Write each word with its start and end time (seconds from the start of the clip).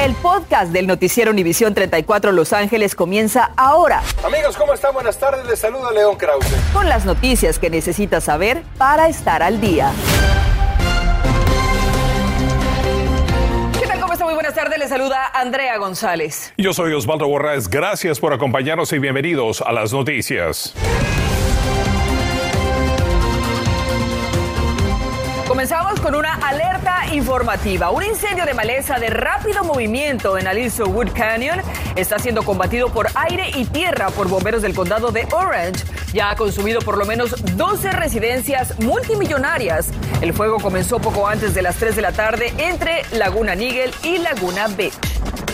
El 0.00 0.14
podcast 0.14 0.72
del 0.72 0.86
noticiero 0.86 1.30
Univisión 1.30 1.74
34 1.74 2.32
Los 2.32 2.54
Ángeles 2.54 2.94
comienza 2.94 3.50
ahora. 3.58 4.02
Amigos, 4.24 4.56
¿cómo 4.56 4.72
están? 4.72 4.94
Buenas 4.94 5.18
tardes. 5.18 5.44
Les 5.44 5.58
saluda 5.58 5.92
León 5.92 6.16
Krause. 6.16 6.46
Con 6.72 6.88
las 6.88 7.04
noticias 7.04 7.58
que 7.58 7.68
necesitas 7.68 8.24
saber 8.24 8.62
para 8.78 9.08
estar 9.10 9.42
al 9.42 9.60
día. 9.60 9.92
¿Qué 13.78 13.86
tal? 13.86 14.00
¿Cómo 14.00 14.14
está? 14.14 14.24
Muy 14.24 14.32
buenas 14.32 14.54
tardes. 14.54 14.78
Les 14.78 14.88
saluda 14.88 15.26
Andrea 15.34 15.76
González. 15.76 16.54
Yo 16.56 16.72
soy 16.72 16.94
Osvaldo 16.94 17.28
Borraes. 17.28 17.68
Gracias 17.68 18.20
por 18.20 18.32
acompañarnos 18.32 18.90
y 18.94 18.98
bienvenidos 18.98 19.60
a 19.60 19.70
las 19.70 19.92
noticias. 19.92 20.74
Comenzamos 25.60 26.00
con 26.00 26.14
una 26.14 26.36
alerta 26.36 27.12
informativa. 27.12 27.90
Un 27.90 28.02
incendio 28.02 28.46
de 28.46 28.54
maleza 28.54 28.98
de 28.98 29.10
rápido 29.10 29.62
movimiento 29.62 30.38
en 30.38 30.46
Aliso 30.46 30.86
Wood 30.86 31.12
Canyon 31.12 31.60
está 31.96 32.18
siendo 32.18 32.44
combatido 32.44 32.88
por 32.88 33.08
aire 33.14 33.50
y 33.54 33.66
tierra 33.66 34.08
por 34.08 34.26
bomberos 34.30 34.62
del 34.62 34.74
condado 34.74 35.10
de 35.10 35.28
Orange. 35.32 35.84
Ya 36.14 36.30
ha 36.30 36.36
consumido 36.36 36.80
por 36.80 36.96
lo 36.96 37.04
menos 37.04 37.34
12 37.58 37.92
residencias 37.92 38.80
multimillonarias. 38.80 39.90
El 40.22 40.32
fuego 40.32 40.56
comenzó 40.60 40.98
poco 40.98 41.28
antes 41.28 41.52
de 41.52 41.60
las 41.60 41.76
3 41.76 41.94
de 41.94 42.00
la 42.00 42.12
tarde 42.12 42.54
entre 42.56 43.02
Laguna 43.12 43.54
Niguel 43.54 43.90
y 44.02 44.16
Laguna 44.16 44.66
Beach. 44.68 44.94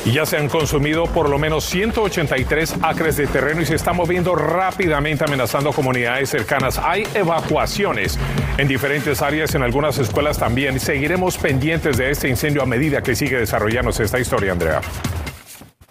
Y 0.06 0.12
ya 0.12 0.24
se 0.24 0.37
han 0.37 0.48
consumido 0.48 1.06
por 1.06 1.28
lo 1.28 1.37
menos 1.37 1.65
183 1.65 2.77
acres 2.80 3.16
de 3.16 3.27
terreno 3.27 3.62
y 3.62 3.66
se 3.66 3.74
está 3.74 3.92
moviendo 3.92 4.37
rápidamente 4.37 5.24
amenazando 5.24 5.73
comunidades 5.73 6.30
cercanas. 6.30 6.79
Hay 6.79 7.05
evacuaciones 7.12 8.16
en 8.56 8.69
diferentes 8.69 9.20
áreas, 9.20 9.56
en 9.56 9.65
algunas 9.65 9.98
escuelas 9.98 10.38
también. 10.38 10.79
Seguiremos 10.79 11.37
pendientes 11.38 11.96
de 11.96 12.12
este 12.12 12.29
incendio 12.29 12.62
a 12.62 12.66
medida 12.66 13.02
que 13.02 13.16
sigue 13.16 13.37
desarrollándose 13.37 14.05
esta 14.05 14.20
historia, 14.20 14.52
Andrea. 14.52 14.80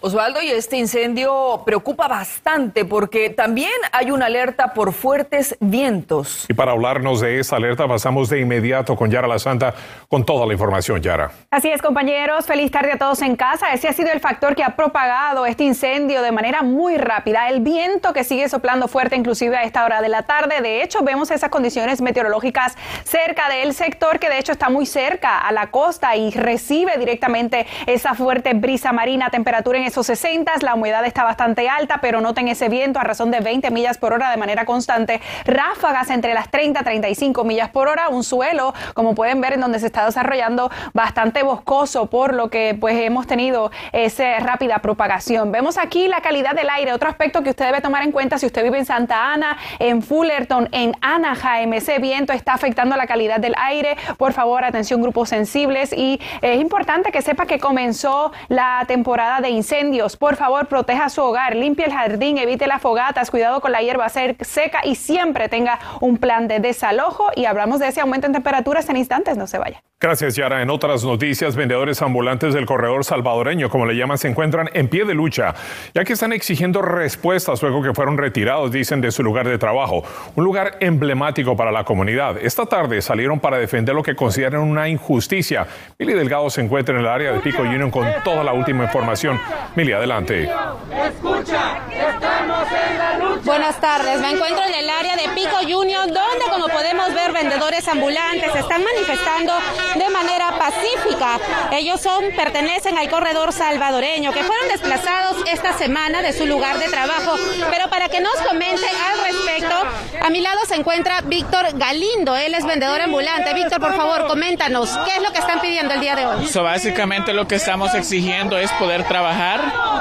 Osvaldo, 0.06 0.40
y 0.40 0.50
este 0.50 0.76
incendio 0.76 1.62
preocupa 1.66 2.06
bastante 2.06 2.84
porque 2.84 3.28
también 3.28 3.72
hay 3.90 4.12
una 4.12 4.26
alerta 4.26 4.72
por 4.72 4.92
fuertes 4.92 5.56
vientos. 5.58 6.46
Y 6.48 6.54
para 6.54 6.70
hablarnos 6.70 7.20
de 7.20 7.40
esa 7.40 7.56
alerta, 7.56 7.88
pasamos 7.88 8.28
de 8.28 8.38
inmediato 8.38 8.94
con 8.94 9.10
Yara 9.10 9.26
La 9.26 9.40
Santa 9.40 9.74
con 10.08 10.24
toda 10.24 10.46
la 10.46 10.52
información, 10.52 11.02
Yara. 11.02 11.32
Así 11.50 11.70
es, 11.70 11.82
compañeros. 11.82 12.46
Feliz 12.46 12.70
tarde 12.70 12.92
a 12.92 12.98
todos 12.98 13.20
en 13.22 13.34
casa. 13.34 13.72
Ese 13.72 13.88
ha 13.88 13.92
sido 13.92 14.12
el 14.12 14.20
factor 14.20 14.54
que 14.54 14.62
ha 14.62 14.76
propagado 14.76 15.44
este 15.44 15.64
incendio 15.64 16.22
de 16.22 16.30
manera 16.30 16.62
muy 16.62 16.98
rápida. 16.98 17.48
El 17.48 17.60
viento 17.60 18.12
que 18.12 18.22
sigue 18.22 18.48
soplando 18.48 18.86
fuerte, 18.86 19.16
inclusive 19.16 19.56
a 19.56 19.64
esta 19.64 19.84
hora 19.84 20.00
de 20.02 20.08
la 20.08 20.22
tarde. 20.22 20.60
De 20.60 20.84
hecho, 20.84 21.02
vemos 21.02 21.32
esas 21.32 21.50
condiciones 21.50 22.00
meteorológicas 22.00 22.76
cerca 23.02 23.48
del 23.48 23.74
sector 23.74 24.20
que 24.20 24.28
de 24.28 24.38
hecho 24.38 24.52
está 24.52 24.68
muy 24.68 24.86
cerca 24.86 25.40
a 25.40 25.50
la 25.50 25.72
costa 25.72 26.14
y 26.14 26.30
recibe 26.30 26.96
directamente 26.96 27.66
esa 27.86 28.14
fuerte 28.14 28.54
brisa 28.54 28.92
marina, 28.92 29.30
temperatura 29.30 29.78
en 29.78 29.84
esos 29.84 29.95
60, 30.02 30.52
la 30.62 30.74
humedad 30.74 31.04
está 31.04 31.24
bastante 31.24 31.68
alta, 31.68 31.98
pero 32.00 32.20
noten 32.20 32.48
ese 32.48 32.68
viento 32.68 32.98
a 32.98 33.04
razón 33.04 33.30
de 33.30 33.40
20 33.40 33.70
millas 33.70 33.98
por 33.98 34.12
hora 34.12 34.30
de 34.30 34.36
manera 34.36 34.64
constante, 34.64 35.20
ráfagas 35.44 36.10
entre 36.10 36.34
las 36.34 36.50
30 36.50 36.80
y 36.80 36.84
35 36.84 37.44
millas 37.44 37.70
por 37.70 37.88
hora, 37.88 38.08
un 38.08 38.24
suelo, 38.24 38.74
como 38.94 39.14
pueden 39.14 39.40
ver, 39.40 39.54
en 39.54 39.60
donde 39.60 39.78
se 39.78 39.86
está 39.86 40.04
desarrollando 40.04 40.70
bastante 40.92 41.42
boscoso, 41.42 42.06
por 42.06 42.34
lo 42.34 42.50
que 42.50 42.76
pues 42.78 42.98
hemos 43.00 43.26
tenido 43.26 43.70
esa 43.92 44.38
rápida 44.40 44.78
propagación. 44.78 45.52
Vemos 45.52 45.78
aquí 45.78 46.08
la 46.08 46.20
calidad 46.20 46.54
del 46.54 46.70
aire, 46.70 46.92
otro 46.92 47.08
aspecto 47.08 47.42
que 47.42 47.50
usted 47.50 47.66
debe 47.66 47.80
tomar 47.80 48.02
en 48.02 48.12
cuenta 48.12 48.38
si 48.38 48.46
usted 48.46 48.62
vive 48.62 48.78
en 48.78 48.86
Santa 48.86 49.32
Ana, 49.32 49.56
en 49.78 50.02
Fullerton, 50.02 50.68
en 50.72 50.94
Anaheim, 51.00 51.72
ese 51.74 51.98
viento 51.98 52.32
está 52.32 52.54
afectando 52.54 52.96
la 52.96 53.06
calidad 53.06 53.38
del 53.38 53.54
aire. 53.56 53.96
Por 54.16 54.32
favor, 54.32 54.64
atención 54.64 55.00
grupos 55.00 55.28
sensibles 55.28 55.92
y 55.92 56.20
es 56.42 56.60
importante 56.60 57.12
que 57.12 57.22
sepa 57.22 57.46
que 57.46 57.58
comenzó 57.58 58.32
la 58.48 58.84
temporada 58.86 59.40
de 59.40 59.50
incendios 59.50 59.75
Por 60.18 60.36
favor, 60.36 60.66
proteja 60.68 61.10
su 61.10 61.22
hogar, 61.22 61.54
limpie 61.54 61.84
el 61.84 61.92
jardín, 61.92 62.38
evite 62.38 62.66
las 62.66 62.80
fogatas, 62.80 63.30
cuidado 63.30 63.60
con 63.60 63.72
la 63.72 63.82
hierba 63.82 64.08
seca 64.08 64.80
y 64.84 64.94
siempre 64.94 65.48
tenga 65.50 65.78
un 66.00 66.16
plan 66.16 66.48
de 66.48 66.60
desalojo. 66.60 67.26
Y 67.36 67.44
hablamos 67.44 67.80
de 67.80 67.88
ese 67.88 68.00
aumento 68.00 68.26
en 68.26 68.32
temperaturas 68.32 68.88
en 68.88 68.96
instantes, 68.96 69.36
no 69.36 69.46
se 69.46 69.58
vaya. 69.58 69.82
Gracias, 69.98 70.36
Yara. 70.36 70.60
En 70.60 70.68
otras 70.68 71.04
noticias, 71.04 71.56
vendedores 71.56 72.02
ambulantes 72.02 72.52
del 72.52 72.66
corredor 72.66 73.02
salvadoreño, 73.02 73.70
como 73.70 73.86
le 73.86 73.96
llaman, 73.96 74.18
se 74.18 74.28
encuentran 74.28 74.68
en 74.74 74.88
pie 74.88 75.06
de 75.06 75.14
lucha, 75.14 75.54
ya 75.94 76.04
que 76.04 76.12
están 76.12 76.34
exigiendo 76.34 76.82
respuestas 76.82 77.62
luego 77.62 77.82
que 77.82 77.94
fueron 77.94 78.18
retirados, 78.18 78.70
dicen, 78.70 79.00
de 79.00 79.10
su 79.10 79.22
lugar 79.22 79.48
de 79.48 79.56
trabajo, 79.56 80.04
un 80.34 80.44
lugar 80.44 80.76
emblemático 80.80 81.56
para 81.56 81.72
la 81.72 81.84
comunidad. 81.84 82.36
Esta 82.36 82.66
tarde 82.66 83.00
salieron 83.00 83.40
para 83.40 83.56
defender 83.56 83.94
lo 83.94 84.02
que 84.02 84.14
consideran 84.14 84.60
una 84.60 84.86
injusticia. 84.86 85.66
Billy 85.98 86.12
Delgado 86.12 86.50
se 86.50 86.60
encuentra 86.60 86.94
en 86.94 87.00
el 87.00 87.08
área 87.08 87.32
de 87.32 87.40
Pico 87.40 87.62
Union 87.62 87.90
con 87.90 88.06
toda 88.22 88.44
la 88.44 88.52
última 88.52 88.84
información. 88.84 89.40
Mili, 89.74 89.92
adelante. 89.92 90.44
Escucha, 90.44 91.80
estamos 91.90 92.66
en 92.72 92.98
la 92.98 93.18
lucha. 93.18 93.40
Buenas 93.44 93.80
tardes, 93.80 94.20
me 94.20 94.30
encuentro 94.30 94.64
en 94.64 94.74
el 94.74 94.88
área 94.88 95.16
de 95.16 95.28
Pico 95.34 95.58
Union, 95.78 96.06
donde 96.06 96.44
como 96.50 96.68
podemos 96.68 97.12
ver 97.12 97.32
vendedores 97.32 97.86
ambulantes 97.86 98.54
están 98.54 98.82
manifestando 98.82 99.52
de 99.94 100.08
manera 100.08 100.52
pacífica. 100.58 101.38
Ellos 101.72 102.00
son, 102.00 102.24
pertenecen 102.34 102.96
al 102.96 103.10
corredor 103.10 103.52
salvadoreño, 103.52 104.32
que 104.32 104.42
fueron 104.44 104.68
desplazados 104.68 105.36
esta 105.52 105.74
semana 105.74 106.22
de 106.22 106.32
su 106.32 106.46
lugar 106.46 106.78
de 106.78 106.88
trabajo. 106.88 107.36
Pero 107.70 107.88
para 107.90 108.08
que 108.08 108.20
nos 108.20 108.34
comente 108.48 108.86
al 108.86 109.20
respecto, 109.24 109.74
a 110.22 110.30
mi 110.30 110.40
lado 110.40 110.60
se 110.66 110.76
encuentra 110.76 111.20
Víctor 111.22 111.66
Galindo, 111.74 112.34
él 112.36 112.54
es 112.54 112.64
vendedor 112.64 113.00
ambulante. 113.02 113.52
Víctor, 113.52 113.80
por 113.80 113.94
favor, 113.94 114.26
coméntanos, 114.26 114.90
¿qué 115.04 115.16
es 115.16 115.22
lo 115.22 115.32
que 115.32 115.38
están 115.38 115.60
pidiendo 115.60 115.92
el 115.94 116.00
día 116.00 116.16
de 116.16 116.26
hoy? 116.26 116.46
So, 116.46 116.62
básicamente 116.62 117.32
lo 117.34 117.46
que 117.46 117.56
estamos 117.56 117.94
exigiendo 117.94 118.56
es 118.58 118.72
poder 118.72 119.04
trabajar 119.04 119.55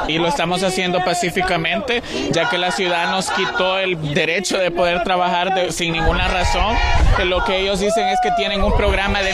y 0.08 0.18
lo 0.18 0.28
estamos 0.28 0.64
haciendo 0.64 1.04
pacíficamente, 1.04 2.04
ya 2.32 2.50
que 2.50 2.58
la 2.58 2.72
ciudad 2.72 3.12
nos 3.12 3.30
quitó 3.32 3.80
el 3.80 4.14
derecho 4.14 4.58
de 4.58 4.72
poder 4.72 5.04
trabajar 5.04 5.54
de, 5.54 5.72
sin 5.72 5.94
ninguna 5.94 6.28
razón. 6.28 6.76
Que 7.18 7.26
lo 7.26 7.44
que 7.44 7.60
ellos 7.60 7.80
dicen 7.80 8.08
es 8.08 8.20
que 8.22 8.32
tienen 8.32 8.64
un 8.64 8.76
programa 8.76 9.22
de, 9.22 9.34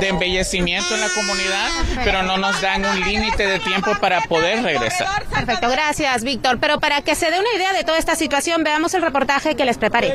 de 0.00 0.08
embellecimiento 0.08 0.94
en 0.94 1.00
la 1.00 1.08
comunidad, 1.08 1.68
pero 2.04 2.22
no 2.22 2.36
nos 2.36 2.60
dan 2.60 2.84
un 2.84 3.00
límite 3.00 3.46
de 3.46 3.58
tiempo 3.60 3.92
para 4.00 4.20
poder 4.22 4.62
regresar. 4.62 5.24
Perfecto, 5.26 5.68
gracias 5.70 6.24
Víctor. 6.24 6.58
Pero 6.60 6.78
para 6.80 7.02
que 7.02 7.14
se 7.14 7.30
dé 7.30 7.38
una 7.38 7.52
idea 7.56 7.72
de 7.72 7.84
toda 7.84 7.98
esta 7.98 8.16
situación, 8.16 8.62
veamos 8.64 8.94
el 8.94 9.02
reportaje 9.02 9.54
que 9.54 9.64
les 9.64 9.78
preparé. 9.78 10.14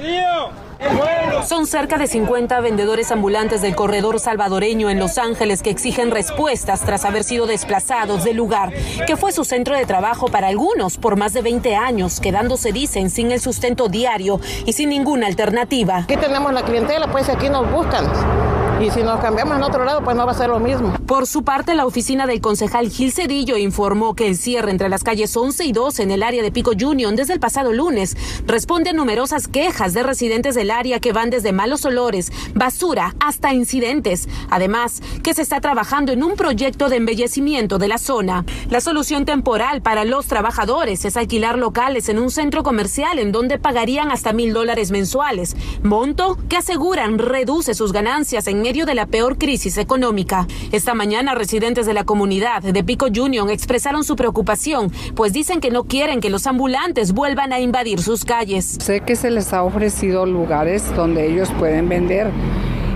Son 1.47 1.65
cerca 1.65 1.97
de 1.97 2.07
50 2.07 2.59
vendedores 2.61 3.11
ambulantes 3.11 3.61
del 3.61 3.75
corredor 3.75 4.19
salvadoreño 4.19 4.89
en 4.89 4.99
Los 4.99 5.17
Ángeles 5.17 5.61
que 5.61 5.69
exigen 5.69 6.11
respuestas 6.11 6.81
tras 6.81 7.05
haber 7.05 7.23
sido 7.23 7.45
desplazados 7.45 8.23
del 8.23 8.37
lugar, 8.37 8.73
que 9.05 9.15
fue 9.15 9.31
su 9.31 9.45
centro 9.45 9.75
de 9.75 9.85
trabajo 9.85 10.27
para 10.27 10.47
algunos 10.47 10.97
por 10.97 11.15
más 11.15 11.33
de 11.33 11.41
20 11.41 11.75
años, 11.75 12.19
quedándose, 12.19 12.71
dicen, 12.71 13.09
sin 13.09 13.31
el 13.31 13.39
sustento 13.39 13.87
diario 13.87 14.39
y 14.65 14.73
sin 14.73 14.89
ninguna 14.89 15.27
alternativa. 15.27 15.99
Aquí 15.99 16.17
tenemos 16.17 16.53
la 16.53 16.63
clientela, 16.63 17.07
pues 17.11 17.29
aquí 17.29 17.49
nos 17.49 17.71
buscan. 17.71 18.46
Y 18.79 18.91
si 18.91 19.01
nos 19.01 19.19
cambiamos 19.19 19.57
en 19.57 19.63
otro 19.63 19.83
lado, 19.85 20.03
pues 20.03 20.15
no 20.15 20.27
va 20.27 20.33
a 20.33 20.35
ser 20.35 20.49
lo 20.49 20.59
mismo. 20.59 20.93
Por 21.07 21.25
su 21.25 21.43
parte, 21.43 21.73
la 21.73 21.87
oficina 21.87 22.27
del 22.27 22.41
concejal 22.41 22.91
Gil 22.91 23.11
Cedillo 23.11 23.57
informó 23.57 24.13
que 24.13 24.27
el 24.27 24.37
cierre 24.37 24.69
entre 24.69 24.87
las 24.87 25.03
calles 25.03 25.35
11 25.35 25.65
y 25.65 25.71
12 25.71 26.03
en 26.03 26.11
el 26.11 26.21
área 26.21 26.43
de 26.43 26.51
Pico 26.51 26.73
Union 26.85 27.15
desde 27.15 27.33
el 27.33 27.39
pasado 27.39 27.73
lunes 27.73 28.15
responde 28.45 28.91
a 28.91 28.93
numerosas 28.93 29.47
quejas 29.47 29.95
de 29.95 30.03
residentes 30.03 30.53
del 30.53 30.69
área 30.69 30.99
que 30.99 31.11
van 31.11 31.31
desde 31.31 31.53
malos 31.53 31.85
olores, 31.85 32.31
basura 32.53 33.15
hasta 33.19 33.51
incidentes. 33.51 34.29
Además, 34.51 35.01
que 35.23 35.33
se 35.33 35.41
está 35.41 35.59
trabajando 35.59 36.11
en 36.11 36.23
un 36.23 36.35
proyecto 36.35 36.87
de 36.87 36.97
embellecimiento 36.97 37.79
de 37.79 37.87
la 37.87 37.97
zona. 37.97 38.45
La 38.69 38.79
solución 38.79 39.25
temporal 39.25 39.81
para 39.81 40.05
los 40.05 40.27
trabajadores 40.27 41.03
es 41.03 41.17
alquilar 41.17 41.57
locales 41.57 42.09
en 42.09 42.19
un 42.19 42.29
centro 42.29 42.61
comercial 42.61 43.17
en 43.17 43.31
donde 43.31 43.57
pagarían 43.57 44.11
hasta 44.11 44.33
mil 44.33 44.53
dólares 44.53 44.91
mensuales, 44.91 45.55
monto 45.81 46.37
que 46.47 46.57
aseguran 46.57 47.17
reduce 47.17 47.73
sus 47.73 47.91
ganancias 47.91 48.45
en 48.45 48.66
medio 48.67 48.85
de 48.85 48.95
la 48.95 49.05
peor 49.05 49.37
crisis 49.37 49.77
económica. 49.77 50.45
Esta 50.73 50.93
mañana, 50.93 51.33
residentes 51.35 51.85
de 51.85 51.93
la 51.93 52.03
comunidad 52.03 52.61
de 52.61 52.83
Pico 52.83 53.05
Union 53.05 53.49
expresaron 53.49 54.03
su 54.03 54.17
preocupación, 54.17 54.91
pues 55.15 55.31
dicen 55.31 55.61
que 55.61 55.71
no 55.71 55.85
quieren 55.85 56.19
que 56.19 56.29
los 56.29 56.47
ambulantes 56.47 57.13
vuelvan 57.13 57.53
a 57.53 57.61
invadir 57.61 58.01
sus 58.01 58.25
calles. 58.25 58.77
Sé 58.81 58.99
que 58.99 59.15
se 59.15 59.31
les 59.31 59.53
ha 59.53 59.63
ofrecido 59.63 60.25
lugares 60.25 60.93
donde 60.97 61.31
ellos 61.31 61.49
pueden 61.57 61.87
vender 61.87 62.29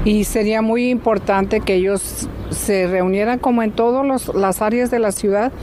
y 0.04 0.26
sería 0.26 0.62
muy 0.62 0.90
importante 0.90 1.62
que 1.62 1.76
ellos 1.76 2.28
se 2.50 2.88
reunieran 2.88 3.40
como 3.40 3.64
en 3.64 3.72
todas 3.72 4.28
las 4.36 4.62
áreas 4.62 4.92
de 4.92 5.00
la 5.00 5.14
ciudad, 5.14 5.54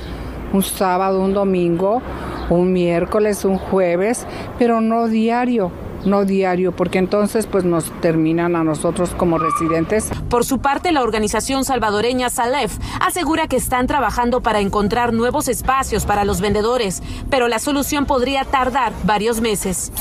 un 0.55 0.62
sábado, 0.62 1.20
un 1.20 1.34
domingo, 1.34 2.00
un 2.49 2.72
miércoles, 2.72 3.44
un 3.44 3.58
jueves, 3.58 4.26
pero 4.58 4.81
no 4.81 5.06
diario 5.06 5.70
no 6.04 6.24
diario, 6.24 6.72
porque 6.72 6.98
entonces 6.98 7.46
pues 7.46 7.64
nos 7.64 7.90
terminan 8.00 8.56
a 8.56 8.64
nosotros 8.64 9.10
como 9.16 9.38
residentes. 9.38 10.10
Por 10.28 10.44
su 10.44 10.58
parte, 10.58 10.92
la 10.92 11.02
organización 11.02 11.64
salvadoreña 11.64 12.30
Salef 12.30 12.78
asegura 13.00 13.48
que 13.48 13.56
están 13.56 13.86
trabajando 13.86 14.40
para 14.40 14.60
encontrar 14.60 15.12
nuevos 15.12 15.48
espacios 15.48 16.04
para 16.04 16.24
los 16.24 16.40
vendedores, 16.40 17.02
pero 17.30 17.48
la 17.48 17.58
solución 17.58 18.06
podría 18.06 18.44
tardar 18.44 18.92
varios 19.04 19.40
meses. 19.40 19.92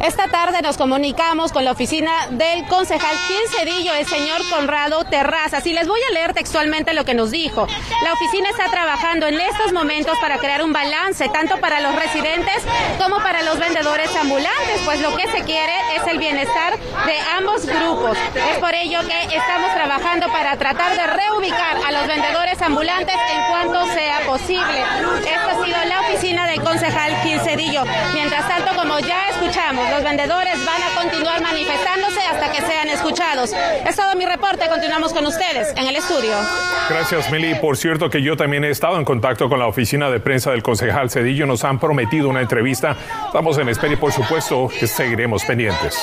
Esta 0.00 0.28
tarde 0.28 0.62
nos 0.62 0.78
comunicamos 0.78 1.52
con 1.52 1.62
la 1.62 1.72
oficina 1.72 2.10
del 2.30 2.66
concejal 2.68 3.14
Gil 3.28 3.48
Cedillo, 3.54 3.92
el 3.92 4.06
señor 4.06 4.40
Conrado 4.48 5.04
Terrazas, 5.04 5.66
y 5.66 5.74
les 5.74 5.86
voy 5.86 6.00
a 6.08 6.14
leer 6.14 6.32
textualmente 6.32 6.94
lo 6.94 7.04
que 7.04 7.12
nos 7.12 7.30
dijo. 7.30 7.66
La 8.02 8.14
oficina 8.14 8.48
está 8.48 8.70
trabajando 8.70 9.26
en 9.26 9.38
estos 9.38 9.74
momentos 9.74 10.16
para 10.18 10.38
crear 10.38 10.64
un 10.64 10.72
balance, 10.72 11.28
tanto 11.28 11.58
para 11.58 11.80
los 11.80 11.94
residentes 11.94 12.62
como 12.98 13.18
para 13.18 13.42
los 13.42 13.58
vendedores 13.58 14.14
ambulantes, 14.16 14.80
pues 14.86 15.02
lo 15.02 15.14
que 15.16 15.28
se 15.28 15.42
quiere 15.42 15.74
es 15.94 16.06
el 16.06 16.16
bienestar 16.16 16.78
de 16.78 17.20
ambos 17.36 17.66
grupos. 17.66 18.16
Es 18.52 18.58
por 18.58 18.74
ello 18.74 19.00
que 19.06 19.36
estamos 19.36 19.74
trabajando 19.74 20.28
para 20.28 20.56
tratar 20.56 20.96
de 20.96 21.06
reubicar 21.08 21.76
a 21.86 21.92
los 21.92 22.06
vendedores 22.06 22.60
ambulantes 22.62 23.16
en 23.34 23.50
cuanto 23.50 23.86
sea 23.92 24.20
posible. 24.26 24.82
Esta 25.26 25.50
ha 25.50 25.64
sido 25.64 25.84
la 25.84 26.00
oficina 26.00 26.46
del 26.46 26.62
concejal 26.62 27.16
Gil 27.22 27.38
Cedillo. 27.40 27.84
Mientras 28.14 28.48
tanto, 28.48 28.74
como 28.74 28.98
ya 29.00 29.28
escuchamos, 29.50 29.90
los 29.90 30.04
vendedores 30.04 30.64
van 30.64 30.82
a 30.82 31.02
continuar 31.02 31.42
manifestándose 31.42 32.20
hasta 32.20 32.52
que 32.52 32.62
sean 32.62 32.88
escuchados. 32.88 33.52
Es 33.86 33.96
todo 33.96 34.14
mi 34.14 34.24
reporte. 34.24 34.68
Continuamos 34.68 35.12
con 35.12 35.26
ustedes 35.26 35.74
en 35.76 35.88
el 35.88 35.96
estudio. 35.96 36.32
Gracias, 36.88 37.30
Meli. 37.32 37.56
Por 37.56 37.76
cierto 37.76 38.08
que 38.08 38.22
yo 38.22 38.36
también 38.36 38.64
he 38.64 38.70
estado 38.70 38.96
en 38.96 39.04
contacto 39.04 39.48
con 39.48 39.58
la 39.58 39.66
oficina 39.66 40.08
de 40.08 40.20
prensa 40.20 40.52
del 40.52 40.62
concejal 40.62 41.10
Cedillo. 41.10 41.46
Nos 41.46 41.64
han 41.64 41.80
prometido 41.80 42.28
una 42.28 42.42
entrevista. 42.42 42.96
Estamos 43.26 43.58
en 43.58 43.68
espera 43.68 43.94
y, 43.94 43.96
por 43.96 44.12
supuesto, 44.12 44.68
que 44.68 44.86
seguiremos 44.86 45.44
pendientes. 45.44 45.98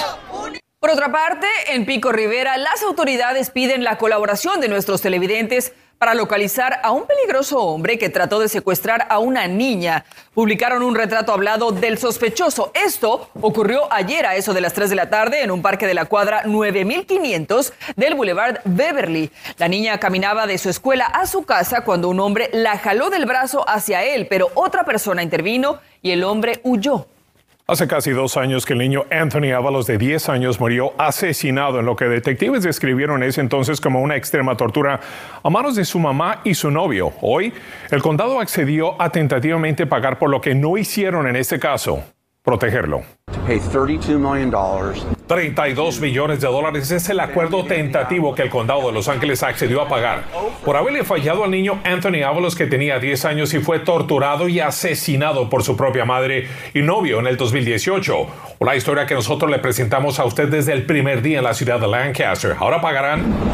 Por 0.79 0.91
otra 0.91 1.11
parte, 1.11 1.47
en 1.69 1.85
Pico 1.85 2.11
Rivera, 2.11 2.57
las 2.57 2.83
autoridades 2.83 3.49
piden 3.49 3.83
la 3.83 3.97
colaboración 3.97 4.59
de 4.59 4.67
nuestros 4.67 5.01
televidentes 5.01 5.73
para 5.97 6.13
localizar 6.13 6.79
a 6.83 6.91
un 6.91 7.05
peligroso 7.05 7.59
hombre 7.59 7.97
que 7.97 8.09
trató 8.09 8.39
de 8.39 8.49
secuestrar 8.49 9.07
a 9.09 9.19
una 9.19 9.47
niña. 9.47 10.05
Publicaron 10.33 10.83
un 10.83 10.95
retrato 10.95 11.31
hablado 11.31 11.71
del 11.71 11.97
sospechoso. 11.97 12.71
Esto 12.73 13.29
ocurrió 13.41 13.91
ayer 13.91 14.25
a 14.25 14.35
eso 14.35 14.53
de 14.53 14.61
las 14.61 14.73
3 14.73 14.89
de 14.89 14.95
la 14.95 15.09
tarde 15.09 15.41
en 15.41 15.51
un 15.51 15.61
parque 15.61 15.87
de 15.87 15.93
la 15.93 16.05
cuadra 16.05 16.43
9500 16.45 17.73
del 17.95 18.15
Boulevard 18.15 18.59
Beverly. 18.65 19.31
La 19.57 19.67
niña 19.67 19.99
caminaba 19.99 20.47
de 20.47 20.57
su 20.57 20.69
escuela 20.69 21.05
a 21.05 21.25
su 21.25 21.45
casa 21.45 21.81
cuando 21.81 22.09
un 22.09 22.19
hombre 22.19 22.49
la 22.53 22.77
jaló 22.77 23.09
del 23.09 23.25
brazo 23.25 23.67
hacia 23.67 24.03
él, 24.03 24.27
pero 24.29 24.51
otra 24.53 24.83
persona 24.85 25.23
intervino 25.23 25.79
y 26.01 26.11
el 26.11 26.23
hombre 26.23 26.61
huyó. 26.63 27.07
Hace 27.69 27.85
casi 27.85 28.11
dos 28.11 28.37
años 28.37 28.65
que 28.65 28.71
el 28.71 28.79
niño 28.79 29.03
Anthony 29.11 29.51
Ábalos 29.53 29.87
de 29.87 29.97
10 29.97 30.29
años 30.29 30.57
murió 30.57 30.93
asesinado 30.97 31.81
en 31.81 31.85
lo 31.85 31.97
que 31.97 32.05
detectives 32.05 32.63
describieron 32.63 33.23
ese 33.23 33.41
entonces 33.41 33.81
como 33.81 34.01
una 34.01 34.15
extrema 34.15 34.55
tortura 34.55 35.01
a 35.43 35.49
manos 35.49 35.75
de 35.75 35.83
su 35.83 35.99
mamá 35.99 36.39
y 36.45 36.53
su 36.53 36.71
novio. 36.71 37.11
Hoy, 37.19 37.51
el 37.91 38.01
condado 38.01 38.39
accedió 38.39 38.95
a 39.01 39.09
tentativamente 39.09 39.85
pagar 39.85 40.17
por 40.17 40.29
lo 40.29 40.39
que 40.39 40.55
no 40.55 40.77
hicieron 40.77 41.27
en 41.27 41.35
este 41.35 41.59
caso, 41.59 42.05
protegerlo. 42.41 43.01
32 43.45 45.16
millones 45.99 46.39
de 46.39 46.47
dólares 46.47 46.89
es 46.89 47.09
el 47.09 47.19
acuerdo 47.19 47.65
tentativo 47.65 48.33
que 48.33 48.43
el 48.43 48.49
condado 48.49 48.87
de 48.87 48.93
Los 48.93 49.09
Ángeles 49.09 49.43
accedió 49.43 49.81
a 49.81 49.89
pagar 49.89 50.23
por 50.63 50.77
haberle 50.77 51.03
fallado 51.03 51.43
al 51.43 51.51
niño 51.51 51.79
Anthony 51.83 52.23
Ábalos 52.25 52.55
que 52.55 52.65
tenía 52.65 52.99
10 52.99 53.25
años 53.25 53.53
y 53.53 53.59
fue 53.59 53.79
torturado 53.79 54.47
y 54.47 54.61
asesinado 54.61 55.49
por 55.49 55.63
su 55.63 55.75
propia 55.75 56.05
madre 56.05 56.47
y 56.73 56.81
novio 56.81 57.19
en 57.19 57.27
el 57.27 57.35
2018. 57.35 58.27
La 58.61 58.75
historia 58.75 59.05
que 59.05 59.15
nosotros 59.15 59.51
le 59.51 59.59
presentamos 59.59 60.19
a 60.19 60.25
usted 60.25 60.47
desde 60.47 60.73
el 60.73 60.85
primer 60.85 61.21
día 61.21 61.39
en 61.39 61.43
la 61.43 61.53
ciudad 61.53 61.79
de 61.79 61.87
Lancaster. 61.87 62.55
Ahora 62.57 62.79
pagarán 62.79 63.51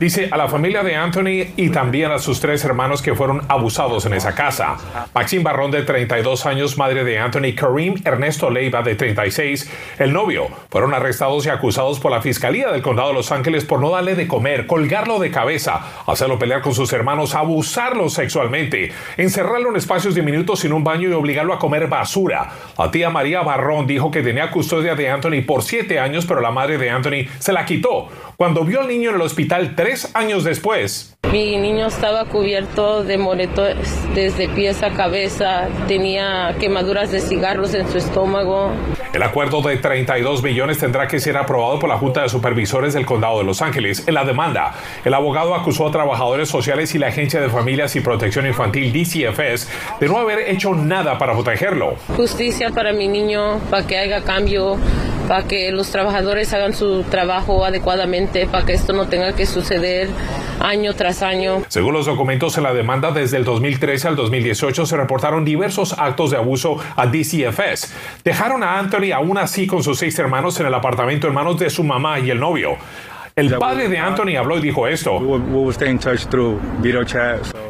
Dice 0.00 0.28
a 0.32 0.36
la 0.36 0.48
familia 0.48 0.82
de 0.82 0.96
Anthony 0.96 1.52
y 1.56 1.70
también 1.70 2.10
a 2.10 2.18
sus 2.18 2.40
tres 2.40 2.64
hermanos 2.64 3.02
que 3.02 3.14
fueron 3.14 3.42
abusados 3.46 4.04
en 4.06 4.14
esa 4.14 4.34
casa. 4.34 4.76
Maxine 5.14 5.44
Barrón 5.44 5.70
de 5.70 5.82
32 5.82 6.44
años, 6.44 6.76
madre 6.76 7.04
de 7.04 7.20
Anthony, 7.20 7.54
Kareem 7.54 7.94
Ernesto 8.04 8.50
Leiva 8.50 8.82
de 8.82 8.96
36, 8.96 9.70
el 10.00 10.12
novio, 10.12 10.48
fueron 10.70 10.92
arrestados 10.92 11.46
y 11.46 11.50
acusados 11.50 12.00
por 12.00 12.10
la 12.10 12.20
Fiscalía 12.20 12.72
del 12.72 12.82
Condado 12.82 13.10
de 13.10 13.14
Los 13.14 13.30
Ángeles 13.30 13.64
por 13.64 13.78
no 13.78 13.90
darle 13.90 14.16
de 14.16 14.26
comer, 14.26 14.66
colgarlo 14.66 15.20
de 15.20 15.30
cabeza, 15.30 15.82
hacerlo 16.08 16.36
pelear 16.40 16.62
con 16.62 16.74
sus 16.74 16.92
hermanos, 16.92 17.36
abusarlo 17.36 18.08
sexualmente, 18.08 18.90
encerrarlo 19.18 19.70
en 19.70 19.76
espacios 19.76 20.16
diminutos 20.16 20.58
sin 20.58 20.72
un 20.72 20.82
baño 20.82 21.08
y 21.08 21.12
obligarlo 21.12 21.54
a 21.54 21.60
comer 21.60 21.86
basura. 21.86 22.50
La 22.76 22.90
tía 22.90 23.08
María 23.08 23.42
Barrón 23.42 23.86
dijo 23.86 24.10
que 24.10 24.22
tenía 24.22 24.50
custodia 24.50 24.96
de 24.96 25.08
Anthony 25.08 25.44
por 25.46 25.62
siete 25.62 26.00
años, 26.00 26.26
pero 26.26 26.40
la 26.40 26.50
madre 26.50 26.76
de 26.76 26.90
Anthony 26.90 27.03
se 27.38 27.52
la 27.52 27.64
quitó 27.64 28.08
cuando 28.36 28.64
vio 28.64 28.80
al 28.80 28.88
niño 28.88 29.10
en 29.10 29.16
el 29.16 29.22
hospital 29.22 29.74
tres 29.76 30.10
años 30.14 30.44
después. 30.44 31.16
Mi 31.30 31.56
niño 31.56 31.86
estaba 31.86 32.26
cubierto 32.26 33.02
de 33.02 33.18
moretones 33.18 33.88
desde 34.14 34.48
pies 34.48 34.82
a 34.82 34.90
cabeza, 34.90 35.68
tenía 35.88 36.54
quemaduras 36.60 37.10
de 37.10 37.20
cigarros 37.20 37.74
en 37.74 37.90
su 37.90 37.98
estómago. 37.98 38.70
El 39.12 39.22
acuerdo 39.22 39.60
de 39.62 39.76
32 39.76 40.42
millones 40.42 40.78
tendrá 40.78 41.08
que 41.08 41.18
ser 41.18 41.36
aprobado 41.36 41.78
por 41.78 41.88
la 41.88 41.98
Junta 41.98 42.22
de 42.22 42.28
Supervisores 42.28 42.94
del 42.94 43.06
Condado 43.06 43.38
de 43.38 43.44
Los 43.44 43.62
Ángeles. 43.62 44.06
En 44.06 44.14
la 44.14 44.24
demanda, 44.24 44.74
el 45.04 45.14
abogado 45.14 45.54
acusó 45.54 45.88
a 45.88 45.90
trabajadores 45.90 46.48
sociales 46.48 46.94
y 46.94 46.98
la 46.98 47.08
Agencia 47.08 47.40
de 47.40 47.48
Familias 47.48 47.96
y 47.96 48.00
Protección 48.00 48.46
Infantil 48.46 48.92
DCFS 48.92 49.68
de 50.00 50.08
no 50.08 50.18
haber 50.18 50.48
hecho 50.50 50.74
nada 50.74 51.18
para 51.18 51.32
protegerlo. 51.32 51.96
Justicia 52.16 52.70
para 52.70 52.92
mi 52.92 53.08
niño, 53.08 53.60
para 53.70 53.86
que 53.86 53.98
haya 53.98 54.22
cambio, 54.22 54.76
para 55.28 55.44
que 55.44 55.70
los 55.72 55.90
trabajadores 55.90 56.52
hagan 56.52 56.74
su 56.74 57.02
trabajo 57.04 57.64
adecuadamente, 57.64 58.46
para 58.46 58.64
que 58.64 58.74
esto 58.74 58.92
no 58.92 59.08
tenga 59.08 59.34
que 59.34 59.46
suceder 59.46 60.08
año 60.60 60.94
tras 60.94 61.22
año. 61.22 61.62
Según 61.68 61.94
los 61.94 62.06
documentos 62.06 62.56
en 62.56 62.64
la 62.64 62.74
demanda, 62.74 63.10
desde 63.10 63.36
el 63.36 63.44
2013 63.44 64.08
al 64.08 64.16
2018 64.16 64.86
se 64.86 64.96
reportaron 64.96 65.44
diversos 65.44 65.94
actos 65.98 66.30
de 66.30 66.36
abuso 66.36 66.78
a 66.96 67.06
DCFS. 67.06 67.92
Dejaron 68.24 68.62
a 68.62 68.78
Anthony 68.78 69.12
aún 69.14 69.38
así 69.38 69.66
con 69.66 69.82
sus 69.82 69.98
seis 69.98 70.18
hermanos 70.18 70.58
en 70.60 70.66
el 70.66 70.74
apartamento 70.74 71.26
en 71.26 71.34
manos 71.34 71.58
de 71.58 71.70
su 71.70 71.84
mamá 71.84 72.18
y 72.20 72.30
el 72.30 72.40
novio. 72.40 72.76
El 73.36 73.52
padre 73.56 73.88
de 73.88 73.98
Anthony 73.98 74.36
habló 74.38 74.58
y 74.58 74.60
dijo 74.60 74.86
esto. 74.86 75.20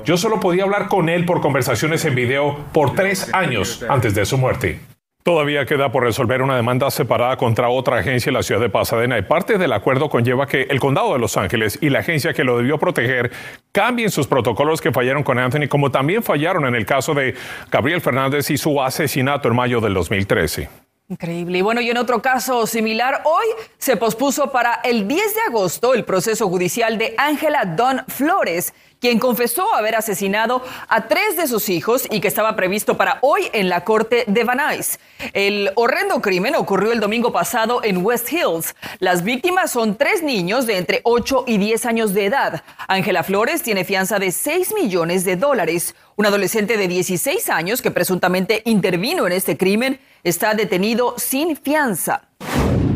Yo 0.04 0.16
solo 0.18 0.38
podía 0.38 0.64
hablar 0.64 0.88
con 0.88 1.08
él 1.08 1.24
por 1.24 1.40
conversaciones 1.40 2.04
en 2.04 2.14
video 2.14 2.58
por 2.72 2.94
tres 2.94 3.32
años 3.32 3.82
antes 3.88 4.14
de 4.14 4.26
su 4.26 4.36
muerte. 4.36 4.93
Todavía 5.24 5.64
queda 5.64 5.90
por 5.90 6.02
resolver 6.02 6.42
una 6.42 6.54
demanda 6.54 6.90
separada 6.90 7.38
contra 7.38 7.70
otra 7.70 7.96
agencia 7.96 8.28
en 8.28 8.34
la 8.34 8.42
ciudad 8.42 8.60
de 8.60 8.68
Pasadena 8.68 9.16
y 9.16 9.22
parte 9.22 9.56
del 9.56 9.72
acuerdo 9.72 10.10
conlleva 10.10 10.46
que 10.46 10.66
el 10.68 10.78
condado 10.78 11.14
de 11.14 11.18
Los 11.18 11.38
Ángeles 11.38 11.78
y 11.80 11.88
la 11.88 12.00
agencia 12.00 12.34
que 12.34 12.44
lo 12.44 12.58
debió 12.58 12.76
proteger 12.76 13.32
cambien 13.72 14.10
sus 14.10 14.26
protocolos 14.26 14.82
que 14.82 14.92
fallaron 14.92 15.22
con 15.22 15.38
Anthony, 15.38 15.66
como 15.66 15.90
también 15.90 16.22
fallaron 16.22 16.66
en 16.66 16.74
el 16.74 16.84
caso 16.84 17.14
de 17.14 17.34
Gabriel 17.70 18.02
Fernández 18.02 18.50
y 18.50 18.58
su 18.58 18.82
asesinato 18.82 19.48
en 19.48 19.56
mayo 19.56 19.80
del 19.80 19.94
2013. 19.94 20.83
Increíble. 21.06 21.58
Y 21.58 21.60
bueno, 21.60 21.82
y 21.82 21.90
en 21.90 21.98
otro 21.98 22.22
caso 22.22 22.66
similar, 22.66 23.20
hoy 23.24 23.44
se 23.76 23.98
pospuso 23.98 24.50
para 24.50 24.80
el 24.84 25.06
10 25.06 25.34
de 25.34 25.40
agosto 25.48 25.92
el 25.92 26.06
proceso 26.06 26.48
judicial 26.48 26.96
de 26.96 27.14
Ángela 27.18 27.66
Don 27.66 28.02
Flores, 28.08 28.72
quien 29.00 29.18
confesó 29.18 29.74
haber 29.74 29.96
asesinado 29.96 30.62
a 30.88 31.06
tres 31.06 31.36
de 31.36 31.46
sus 31.46 31.68
hijos 31.68 32.08
y 32.10 32.22
que 32.22 32.28
estaba 32.28 32.56
previsto 32.56 32.96
para 32.96 33.18
hoy 33.20 33.50
en 33.52 33.68
la 33.68 33.84
corte 33.84 34.24
de 34.26 34.44
Van 34.44 34.56
Nuys. 34.56 34.98
El 35.34 35.72
horrendo 35.74 36.22
crimen 36.22 36.54
ocurrió 36.54 36.90
el 36.90 37.00
domingo 37.00 37.30
pasado 37.30 37.84
en 37.84 37.98
West 37.98 38.32
Hills. 38.32 38.74
Las 39.00 39.22
víctimas 39.22 39.72
son 39.72 39.96
tres 39.96 40.22
niños 40.22 40.66
de 40.66 40.78
entre 40.78 41.02
8 41.04 41.44
y 41.46 41.58
10 41.58 41.84
años 41.84 42.14
de 42.14 42.24
edad. 42.24 42.62
Ángela 42.88 43.22
Flores 43.24 43.62
tiene 43.62 43.84
fianza 43.84 44.18
de 44.18 44.32
6 44.32 44.72
millones 44.72 45.26
de 45.26 45.36
dólares. 45.36 45.94
Un 46.16 46.26
adolescente 46.26 46.76
de 46.76 46.86
16 46.86 47.50
años 47.50 47.82
que 47.82 47.90
presuntamente 47.90 48.62
intervino 48.66 49.26
en 49.26 49.32
este 49.32 49.56
crimen 49.56 49.98
está 50.22 50.54
detenido 50.54 51.14
sin 51.18 51.56
fianza. 51.56 52.28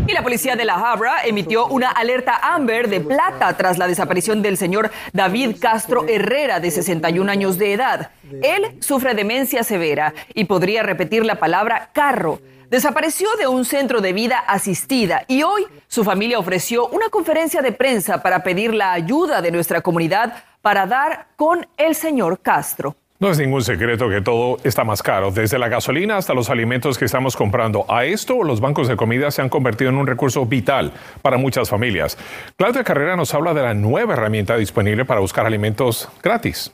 Y 0.06 0.12
la 0.12 0.22
policía 0.22 0.54
de 0.54 0.64
La 0.64 0.75
Habra 0.75 1.25
emitió 1.25 1.66
una 1.66 1.90
alerta 1.90 2.38
Amber 2.54 2.88
de 2.88 3.00
plata 3.00 3.56
tras 3.56 3.76
la 3.76 3.88
desaparición 3.88 4.40
del 4.40 4.56
señor 4.56 4.92
David 5.12 5.56
Castro 5.60 6.06
Herrera, 6.08 6.60
de 6.60 6.70
61 6.70 7.30
años 7.30 7.58
de 7.58 7.72
edad. 7.72 8.12
Él 8.40 8.76
sufre 8.80 9.14
demencia 9.14 9.64
severa 9.64 10.14
y 10.32 10.44
podría 10.44 10.84
repetir 10.84 11.26
la 11.26 11.40
palabra 11.40 11.90
carro. 11.92 12.40
Desapareció 12.70 13.28
de 13.37 13.48
un 13.48 13.64
centro 13.64 14.00
de 14.00 14.12
vida 14.12 14.38
asistida 14.38 15.25
y 15.26 15.42
hoy 15.42 15.66
su 15.88 16.04
familia 16.04 16.38
ofreció 16.38 16.87
una 16.87 17.08
conferencia 17.08 17.62
de 17.62 17.72
prensa 17.72 18.22
para 18.22 18.44
pedir 18.44 18.75
la 18.75 18.92
ayuda 18.92 19.42
de 19.42 19.50
nuestra 19.50 19.80
comunidad 19.80 20.44
para 20.62 20.87
dar 20.87 21.26
con 21.34 21.66
el 21.76 21.96
señor 21.96 22.40
Castro. 22.40 22.96
No 23.20 23.32
es 23.32 23.38
ningún 23.40 23.64
secreto 23.64 24.08
que 24.08 24.20
todo 24.20 24.58
está 24.62 24.84
más 24.84 25.02
caro, 25.02 25.32
desde 25.32 25.58
la 25.58 25.66
gasolina 25.66 26.18
hasta 26.18 26.34
los 26.34 26.50
alimentos 26.50 26.96
que 26.96 27.04
estamos 27.04 27.34
comprando. 27.34 27.84
A 27.88 28.04
esto, 28.04 28.44
los 28.44 28.60
bancos 28.60 28.87
de 28.87 28.94
comida 28.94 29.32
se 29.32 29.42
han 29.42 29.48
convertido 29.48 29.90
en 29.90 29.96
un 29.96 30.06
recurso 30.06 30.46
vital 30.46 30.92
para 31.20 31.37
muchas 31.37 31.68
familias. 31.68 32.16
Claudia 32.56 32.84
Carrera 32.84 33.16
nos 33.16 33.34
habla 33.34 33.54
de 33.54 33.62
la 33.62 33.75
nueva 33.75 34.12
herramienta 34.12 34.56
disponible 34.56 35.04
para 35.04 35.18
buscar 35.18 35.46
alimentos 35.46 36.08
gratis. 36.22 36.72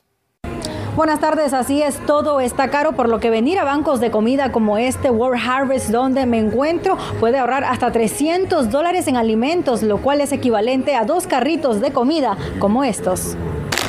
Buenas 0.94 1.18
tardes, 1.18 1.54
así 1.54 1.80
es, 1.80 1.98
todo 2.04 2.38
está 2.40 2.68
caro, 2.68 2.92
por 2.92 3.08
lo 3.08 3.20
que 3.20 3.30
venir 3.30 3.58
a 3.58 3.64
bancos 3.64 3.98
de 4.00 4.10
comida 4.10 4.52
como 4.52 4.76
este 4.76 5.08
World 5.08 5.40
Harvest 5.48 5.88
donde 5.88 6.26
me 6.26 6.38
encuentro 6.38 6.98
puede 7.20 7.38
ahorrar 7.38 7.64
hasta 7.64 7.90
300 7.90 8.70
dólares 8.70 9.08
en 9.08 9.16
alimentos, 9.16 9.82
lo 9.82 9.96
cual 9.96 10.20
es 10.20 10.30
equivalente 10.30 10.94
a 10.94 11.06
dos 11.06 11.26
carritos 11.26 11.80
de 11.80 11.90
comida 11.90 12.36
como 12.58 12.84
estos. 12.84 13.34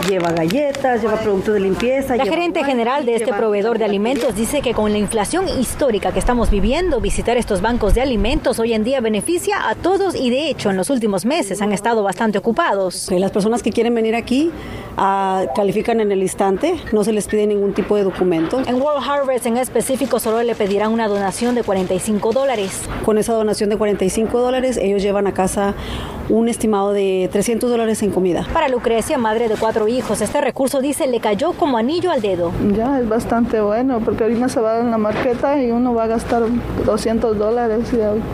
Lleva 0.07 0.31
galletas, 0.31 1.01
lleva 1.01 1.15
productos 1.17 1.53
de 1.53 1.59
limpieza. 1.59 2.15
La 2.15 2.25
gerente 2.25 2.63
general 2.63 3.05
de 3.05 3.15
este 3.15 3.33
proveedor 3.33 3.77
de 3.77 3.85
alimentos 3.85 4.35
dice 4.35 4.61
que 4.61 4.73
con 4.73 4.91
la 4.91 4.97
inflación 4.97 5.47
histórica 5.47 6.11
que 6.11 6.19
estamos 6.19 6.49
viviendo, 6.49 7.01
visitar 7.01 7.37
estos 7.37 7.61
bancos 7.61 7.93
de 7.93 8.01
alimentos 8.01 8.59
hoy 8.59 8.73
en 8.73 8.83
día 8.83 9.01
beneficia 9.01 9.69
a 9.69 9.75
todos 9.75 10.15
y 10.15 10.29
de 10.29 10.49
hecho 10.49 10.69
en 10.69 10.77
los 10.77 10.89
últimos 10.89 11.25
meses 11.25 11.61
han 11.61 11.71
estado 11.71 12.03
bastante 12.03 12.37
ocupados. 12.37 13.09
Las 13.11 13.31
personas 13.31 13.63
que 13.63 13.71
quieren 13.71 13.95
venir 13.95 14.15
aquí 14.15 14.51
uh, 14.97 15.45
califican 15.55 15.99
en 15.99 16.11
el 16.11 16.21
instante, 16.21 16.75
no 16.91 17.03
se 17.03 17.11
les 17.11 17.27
pide 17.27 17.47
ningún 17.47 17.73
tipo 17.73 17.95
de 17.95 18.03
documento. 18.03 18.61
En 18.67 18.81
World 18.81 19.03
Harvest 19.07 19.45
en 19.45 19.57
específico 19.57 20.19
solo 20.19 20.41
le 20.43 20.55
pedirán 20.55 20.91
una 20.91 21.07
donación 21.07 21.55
de 21.55 21.63
45 21.63 22.31
dólares. 22.31 22.81
Con 23.03 23.17
esa 23.17 23.33
donación 23.33 23.69
de 23.69 23.77
45 23.77 24.39
dólares 24.39 24.77
ellos 24.77 25.01
llevan 25.01 25.27
a 25.27 25.33
casa 25.33 25.73
un 26.29 26.49
estimado 26.49 26.91
de 26.91 27.29
300 27.31 27.69
dólares 27.69 28.01
en 28.01 28.11
comida. 28.11 28.47
Para 28.51 28.67
Lucrecia, 28.67 29.17
madre 29.17 29.47
de 29.47 29.55
cuatro 29.55 29.87
hijos, 29.87 29.94
este 29.99 30.41
recurso 30.41 30.81
dice 30.81 31.07
le 31.07 31.19
cayó 31.19 31.53
como 31.53 31.77
anillo 31.77 32.11
al 32.11 32.21
dedo. 32.21 32.51
Ya 32.75 32.99
es 32.99 33.07
bastante 33.07 33.61
bueno 33.61 33.99
porque 33.99 34.23
ahorita 34.23 34.49
se 34.49 34.59
va 34.59 34.79
en 34.79 34.91
la 34.91 34.97
marqueta 34.97 35.61
y 35.61 35.71
uno 35.71 35.93
va 35.93 36.03
a 36.03 36.07
gastar 36.07 36.43
200 36.85 37.37
dólares 37.37 37.91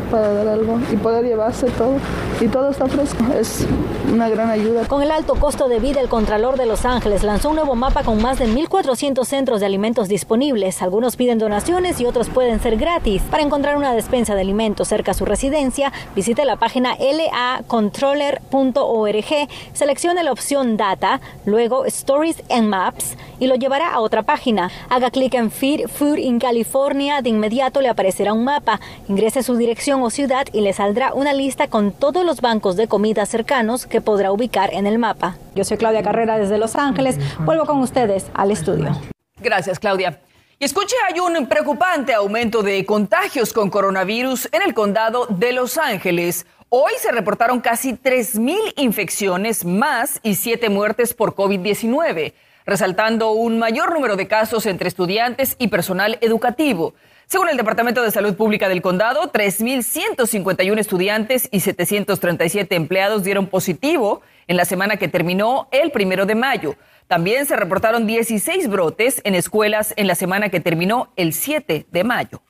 para 0.09 0.33
dar 0.33 0.47
algo 0.47 0.79
y 0.91 0.95
poder 0.97 1.25
llevarse 1.25 1.67
todo. 1.71 1.95
Y 2.39 2.47
todo 2.47 2.71
está 2.71 2.87
fresco. 2.87 3.23
Es 3.39 3.67
una 4.11 4.29
gran 4.29 4.49
ayuda. 4.49 4.87
Con 4.87 5.03
el 5.03 5.11
alto 5.11 5.35
costo 5.35 5.67
de 5.67 5.79
vida, 5.79 6.01
el 6.01 6.09
Contralor 6.09 6.57
de 6.57 6.65
Los 6.65 6.85
Ángeles 6.85 7.23
lanzó 7.23 7.49
un 7.49 7.55
nuevo 7.55 7.75
mapa 7.75 8.03
con 8.03 8.21
más 8.21 8.39
de 8.39 8.47
1.400 8.47 9.25
centros 9.25 9.59
de 9.59 9.67
alimentos 9.67 10.07
disponibles. 10.07 10.81
Algunos 10.81 11.15
piden 11.15 11.37
donaciones 11.37 12.01
y 12.01 12.05
otros 12.05 12.29
pueden 12.29 12.59
ser 12.59 12.77
gratis. 12.77 13.21
Para 13.29 13.43
encontrar 13.43 13.77
una 13.77 13.93
despensa 13.93 14.33
de 14.35 14.41
alimentos 14.41 14.87
cerca 14.87 15.11
a 15.11 15.13
su 15.13 15.25
residencia, 15.25 15.91
visite 16.15 16.45
la 16.45 16.55
página 16.55 16.95
lacontroller.org, 16.99 19.49
seleccione 19.73 20.23
la 20.23 20.31
opción 20.31 20.77
Data, 20.77 21.19
luego 21.51 21.85
Stories 21.85 22.41
and 22.49 22.67
Maps 22.67 23.15
y 23.39 23.47
lo 23.47 23.55
llevará 23.55 23.93
a 23.93 23.99
otra 23.99 24.23
página. 24.23 24.71
Haga 24.89 25.11
clic 25.11 25.35
en 25.35 25.51
Feed 25.51 25.87
Food 25.87 26.17
in 26.17 26.39
California, 26.39 27.21
de 27.21 27.29
inmediato 27.29 27.81
le 27.81 27.89
aparecerá 27.89 28.33
un 28.33 28.43
mapa. 28.43 28.79
Ingrese 29.07 29.43
su 29.43 29.55
dirección 29.57 30.01
o 30.01 30.09
ciudad 30.09 30.47
y 30.53 30.61
le 30.61 30.73
saldrá 30.73 31.13
una 31.13 31.33
lista 31.33 31.67
con 31.67 31.91
todos 31.91 32.25
los 32.25 32.41
bancos 32.41 32.75
de 32.75 32.87
comida 32.87 33.25
cercanos 33.25 33.85
que 33.85 34.01
podrá 34.01 34.31
ubicar 34.31 34.73
en 34.73 34.87
el 34.87 34.97
mapa. 34.97 35.37
Yo 35.53 35.63
soy 35.63 35.77
Claudia 35.77 36.01
Carrera 36.01 36.37
desde 36.37 36.57
Los 36.57 36.75
Ángeles. 36.75 37.17
Vuelvo 37.41 37.65
con 37.65 37.79
ustedes 37.79 38.25
al 38.33 38.51
estudio. 38.51 38.95
Gracias, 39.39 39.79
Claudia. 39.79 40.21
Y 40.59 40.65
escuche, 40.65 40.95
hay 41.09 41.19
un 41.19 41.47
preocupante 41.47 42.13
aumento 42.13 42.61
de 42.61 42.85
contagios 42.85 43.51
con 43.51 43.69
coronavirus 43.71 44.47
en 44.51 44.61
el 44.61 44.75
condado 44.75 45.25
de 45.27 45.53
Los 45.53 45.77
Ángeles. 45.79 46.45
Hoy 46.73 46.93
se 46.99 47.11
reportaron 47.11 47.59
casi 47.59 47.95
3.000 47.95 48.55
infecciones 48.77 49.65
más 49.65 50.21
y 50.23 50.35
7 50.35 50.69
muertes 50.69 51.13
por 51.13 51.35
COVID-19, 51.35 52.31
resaltando 52.65 53.33
un 53.33 53.59
mayor 53.59 53.91
número 53.91 54.15
de 54.15 54.29
casos 54.29 54.65
entre 54.65 54.87
estudiantes 54.87 55.57
y 55.59 55.67
personal 55.67 56.17
educativo. 56.21 56.93
Según 57.25 57.49
el 57.49 57.57
Departamento 57.57 58.01
de 58.01 58.11
Salud 58.11 58.37
Pública 58.37 58.69
del 58.69 58.81
Condado, 58.81 59.33
3.151 59.33 60.79
estudiantes 60.79 61.49
y 61.51 61.59
737 61.59 62.73
empleados 62.73 63.25
dieron 63.25 63.47
positivo 63.47 64.21
en 64.47 64.55
la 64.55 64.63
semana 64.63 64.95
que 64.95 65.09
terminó 65.09 65.67
el 65.71 65.91
primero 65.91 66.25
de 66.25 66.35
mayo. 66.35 66.77
También 67.07 67.45
se 67.47 67.57
reportaron 67.57 68.07
16 68.07 68.69
brotes 68.69 69.19
en 69.25 69.35
escuelas 69.35 69.93
en 69.97 70.07
la 70.07 70.15
semana 70.15 70.47
que 70.47 70.61
terminó 70.61 71.11
el 71.17 71.33
7 71.33 71.87
de 71.91 72.03
mayo. 72.05 72.41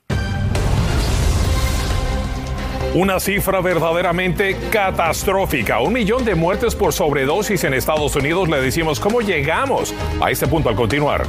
Una 2.94 3.18
cifra 3.20 3.62
verdaderamente 3.62 4.54
catastrófica. 4.70 5.80
Un 5.80 5.94
millón 5.94 6.26
de 6.26 6.34
muertes 6.34 6.74
por 6.74 6.92
sobredosis 6.92 7.64
en 7.64 7.72
Estados 7.72 8.14
Unidos. 8.16 8.50
Le 8.50 8.60
decimos 8.60 9.00
cómo 9.00 9.22
llegamos 9.22 9.94
a 10.20 10.30
este 10.30 10.46
punto 10.46 10.68
al 10.68 10.76
continuar 10.76 11.26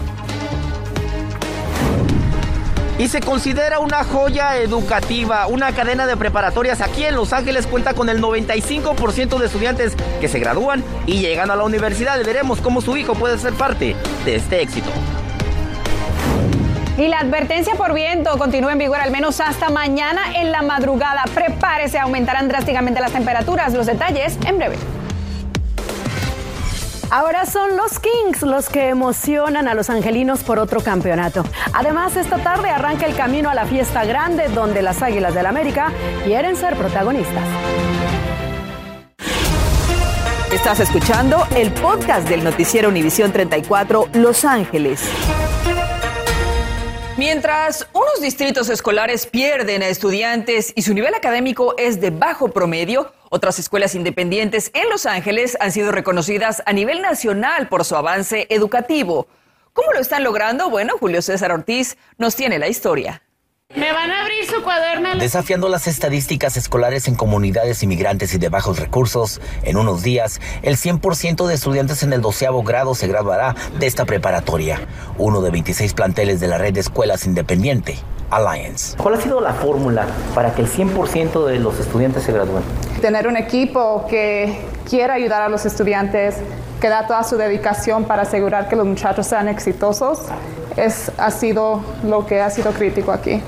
y 2.99 3.07
se 3.07 3.21
considera 3.21 3.79
una 3.79 4.03
joya 4.03 4.57
educativa. 4.57 5.47
Una 5.47 5.73
cadena 5.73 6.05
de 6.05 6.15
preparatorias 6.15 6.79
aquí 6.79 7.03
en 7.03 7.15
Los 7.15 7.33
Ángeles 7.33 7.65
cuenta 7.67 7.93
con 7.93 8.07
el 8.07 8.21
95% 8.21 9.39
de 9.39 9.45
estudiantes 9.45 9.95
que 10.21 10.27
se 10.27 10.39
gradúan 10.39 10.83
y 11.05 11.19
llegan 11.19 11.49
a 11.51 11.55
la 11.55 11.63
universidad. 11.63 12.23
Veremos 12.23 12.61
cómo 12.61 12.81
su 12.81 12.95
hijo 12.95 13.13
puede 13.15 13.37
ser 13.37 13.53
parte 13.53 13.95
de 14.25 14.35
este 14.35 14.61
éxito. 14.61 14.91
Y 16.97 17.07
la 17.07 17.19
advertencia 17.19 17.73
por 17.75 17.93
viento 17.93 18.37
continúa 18.37 18.73
en 18.73 18.77
vigor 18.77 18.99
al 18.99 19.09
menos 19.09 19.39
hasta 19.41 19.69
mañana 19.69 20.35
en 20.35 20.51
la 20.51 20.61
madrugada. 20.61 21.23
Prepárese, 21.33 21.97
aumentarán 21.97 22.47
drásticamente 22.47 23.01
las 23.01 23.11
temperaturas. 23.11 23.73
Los 23.73 23.87
detalles 23.87 24.37
en 24.45 24.57
breve. 24.57 24.75
Ahora 27.09 27.45
son 27.45 27.77
los 27.77 27.99
Kings 27.99 28.41
los 28.43 28.69
que 28.69 28.89
emocionan 28.89 29.67
a 29.67 29.73
los 29.73 29.89
angelinos 29.89 30.43
por 30.43 30.59
otro 30.59 30.81
campeonato. 30.81 31.43
Además, 31.73 32.15
esta 32.15 32.37
tarde 32.37 32.69
arranca 32.69 33.05
el 33.05 33.15
camino 33.15 33.49
a 33.49 33.55
la 33.55 33.65
fiesta 33.65 34.05
grande 34.05 34.47
donde 34.47 34.81
las 34.81 35.01
Águilas 35.01 35.33
del 35.33 35.45
América 35.45 35.91
quieren 36.23 36.55
ser 36.55 36.75
protagonistas. 36.75 37.43
Estás 40.51 40.79
escuchando 40.79 41.47
el 41.55 41.71
podcast 41.71 42.27
del 42.27 42.43
noticiero 42.43 42.89
Univisión 42.89 43.31
34 43.31 44.09
Los 44.13 44.45
Ángeles. 44.45 45.01
Mientras 47.17 47.87
unos 47.93 48.21
distritos 48.21 48.69
escolares 48.69 49.27
pierden 49.27 49.83
a 49.83 49.87
estudiantes 49.87 50.73
y 50.75 50.81
su 50.81 50.95
nivel 50.95 51.13
académico 51.13 51.75
es 51.77 52.01
de 52.01 52.09
bajo 52.09 52.47
promedio, 52.47 53.13
otras 53.29 53.59
escuelas 53.59 53.93
independientes 53.93 54.71
en 54.73 54.89
Los 54.89 55.05
Ángeles 55.05 55.55
han 55.59 55.71
sido 55.71 55.91
reconocidas 55.91 56.63
a 56.65 56.73
nivel 56.73 57.01
nacional 57.01 57.67
por 57.67 57.85
su 57.85 57.95
avance 57.95 58.47
educativo. 58.49 59.27
¿Cómo 59.73 59.93
lo 59.93 59.99
están 59.99 60.23
logrando? 60.23 60.69
Bueno, 60.71 60.97
Julio 60.99 61.21
César 61.21 61.51
Ortiz 61.51 61.97
nos 62.17 62.35
tiene 62.35 62.57
la 62.57 62.67
historia. 62.67 63.22
Me 63.75 63.91
van 63.91 64.11
a 64.11 64.21
abrir 64.21 64.45
su 64.45 64.61
cuaderno. 64.61 65.15
Desafiando 65.15 65.67
las 65.67 65.87
estadísticas 65.87 66.57
escolares 66.57 67.07
en 67.07 67.15
comunidades 67.15 67.81
inmigrantes 67.81 68.31
y 68.35 68.37
de 68.37 68.49
bajos 68.49 68.79
recursos, 68.79 69.41
en 69.63 69.77
unos 69.77 70.03
días, 70.03 70.39
el 70.61 70.77
100% 70.77 71.47
de 71.47 71.55
estudiantes 71.55 72.03
en 72.03 72.13
el 72.13 72.21
doceavo 72.21 72.61
grado 72.61 72.93
se 72.93 73.07
graduará 73.07 73.55
de 73.79 73.87
esta 73.87 74.05
preparatoria, 74.05 74.79
uno 75.17 75.41
de 75.41 75.49
26 75.49 75.95
planteles 75.95 76.39
de 76.39 76.49
la 76.49 76.59
red 76.59 76.73
de 76.73 76.81
escuelas 76.81 77.25
independiente, 77.25 77.97
Alliance. 78.29 78.95
¿Cuál 78.97 79.15
ha 79.15 79.21
sido 79.21 79.41
la 79.41 79.53
fórmula 79.53 80.05
para 80.35 80.53
que 80.53 80.61
el 80.61 80.67
100% 80.67 81.43
de 81.47 81.57
los 81.57 81.79
estudiantes 81.79 82.23
se 82.23 82.31
gradúen? 82.31 82.61
Tener 83.01 83.27
un 83.27 83.37
equipo 83.37 84.05
que 84.07 84.55
quiera 84.87 85.15
ayudar 85.15 85.41
a 85.41 85.49
los 85.49 85.65
estudiantes, 85.65 86.35
que 86.79 86.89
da 86.89 87.07
toda 87.07 87.23
su 87.23 87.37
dedicación 87.37 88.05
para 88.05 88.21
asegurar 88.21 88.69
que 88.69 88.75
los 88.75 88.85
muchachos 88.85 89.25
sean 89.25 89.47
exitosos, 89.47 90.19
es, 90.77 91.11
ha 91.17 91.31
sido 91.31 91.83
lo 92.03 92.27
que 92.27 92.39
ha 92.39 92.51
sido 92.51 92.71
crítico 92.71 93.11
aquí. 93.11 93.41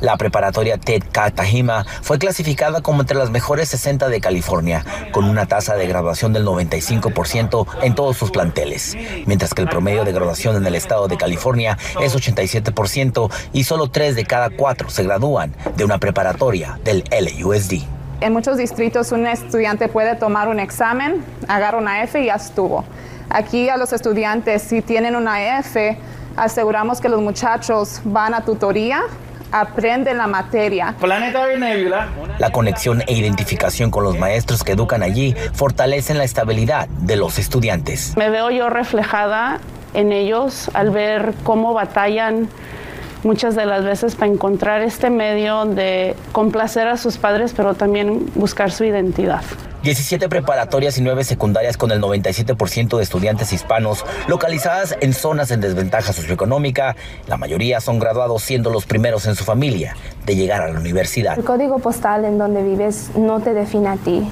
La 0.00 0.16
preparatoria 0.16 0.78
Ted 0.78 1.02
Katajima 1.12 1.84
fue 2.00 2.18
clasificada 2.18 2.80
como 2.80 3.02
entre 3.02 3.18
las 3.18 3.30
mejores 3.30 3.68
60 3.68 4.08
de 4.08 4.20
California, 4.20 4.84
con 5.12 5.24
una 5.24 5.46
tasa 5.46 5.76
de 5.76 5.86
graduación 5.86 6.32
del 6.32 6.46
95% 6.46 7.66
en 7.82 7.94
todos 7.94 8.16
sus 8.16 8.30
planteles, 8.30 8.96
mientras 9.26 9.52
que 9.52 9.60
el 9.60 9.68
promedio 9.68 10.04
de 10.04 10.12
graduación 10.12 10.56
en 10.56 10.66
el 10.66 10.74
estado 10.74 11.06
de 11.06 11.18
California 11.18 11.76
es 12.00 12.16
87% 12.16 13.30
y 13.52 13.64
solo 13.64 13.90
3 13.90 14.16
de 14.16 14.24
cada 14.24 14.48
4 14.48 14.88
se 14.88 15.02
gradúan 15.02 15.54
de 15.76 15.84
una 15.84 15.98
preparatoria 15.98 16.78
del 16.82 17.04
LUSD. 17.10 17.82
En 18.22 18.32
muchos 18.32 18.56
distritos 18.56 19.12
un 19.12 19.26
estudiante 19.26 19.88
puede 19.88 20.16
tomar 20.16 20.48
un 20.48 20.60
examen, 20.60 21.22
agarra 21.46 21.76
una 21.76 22.02
F 22.02 22.20
y 22.22 22.26
ya 22.26 22.36
estuvo. 22.36 22.84
Aquí 23.28 23.68
a 23.68 23.76
los 23.76 23.92
estudiantes, 23.92 24.62
si 24.62 24.80
tienen 24.80 25.14
una 25.14 25.58
F, 25.58 25.98
aseguramos 26.36 27.00
que 27.00 27.08
los 27.10 27.20
muchachos 27.20 28.00
van 28.04 28.32
a 28.32 28.44
tutoría 28.44 29.02
aprenden 29.52 30.18
la 30.18 30.26
materia. 30.26 30.94
La 32.38 32.50
conexión 32.52 33.02
e 33.06 33.12
identificación 33.14 33.90
con 33.90 34.04
los 34.04 34.18
maestros 34.18 34.62
que 34.62 34.72
educan 34.72 35.02
allí 35.02 35.34
fortalecen 35.52 36.18
la 36.18 36.24
estabilidad 36.24 36.88
de 36.88 37.16
los 37.16 37.38
estudiantes. 37.38 38.16
Me 38.16 38.30
veo 38.30 38.50
yo 38.50 38.70
reflejada 38.70 39.60
en 39.94 40.12
ellos 40.12 40.70
al 40.74 40.90
ver 40.90 41.34
cómo 41.42 41.74
batallan 41.74 42.48
muchas 43.22 43.54
de 43.54 43.66
las 43.66 43.84
veces 43.84 44.14
para 44.14 44.32
encontrar 44.32 44.82
este 44.82 45.10
medio 45.10 45.66
de 45.66 46.16
complacer 46.32 46.86
a 46.88 46.96
sus 46.96 47.18
padres, 47.18 47.52
pero 47.56 47.74
también 47.74 48.30
buscar 48.34 48.70
su 48.70 48.84
identidad. 48.84 49.42
17 49.82 50.28
preparatorias 50.28 50.98
y 50.98 51.02
9 51.02 51.24
secundarias 51.24 51.78
con 51.78 51.90
el 51.90 52.02
97% 52.02 52.98
de 52.98 53.02
estudiantes 53.02 53.52
hispanos 53.52 54.04
localizadas 54.28 54.94
en 55.00 55.14
zonas 55.14 55.50
en 55.50 55.62
desventaja 55.62 56.12
socioeconómica. 56.12 56.96
La 57.26 57.38
mayoría 57.38 57.80
son 57.80 57.98
graduados 57.98 58.42
siendo 58.42 58.70
los 58.70 58.84
primeros 58.84 59.26
en 59.26 59.36
su 59.36 59.44
familia 59.44 59.96
de 60.26 60.36
llegar 60.36 60.60
a 60.60 60.70
la 60.70 60.78
universidad. 60.78 61.38
El 61.38 61.44
código 61.44 61.78
postal 61.78 62.26
en 62.26 62.36
donde 62.36 62.62
vives 62.62 63.10
no 63.16 63.40
te 63.40 63.54
define 63.54 63.88
a 63.88 63.96
ti. 63.96 64.28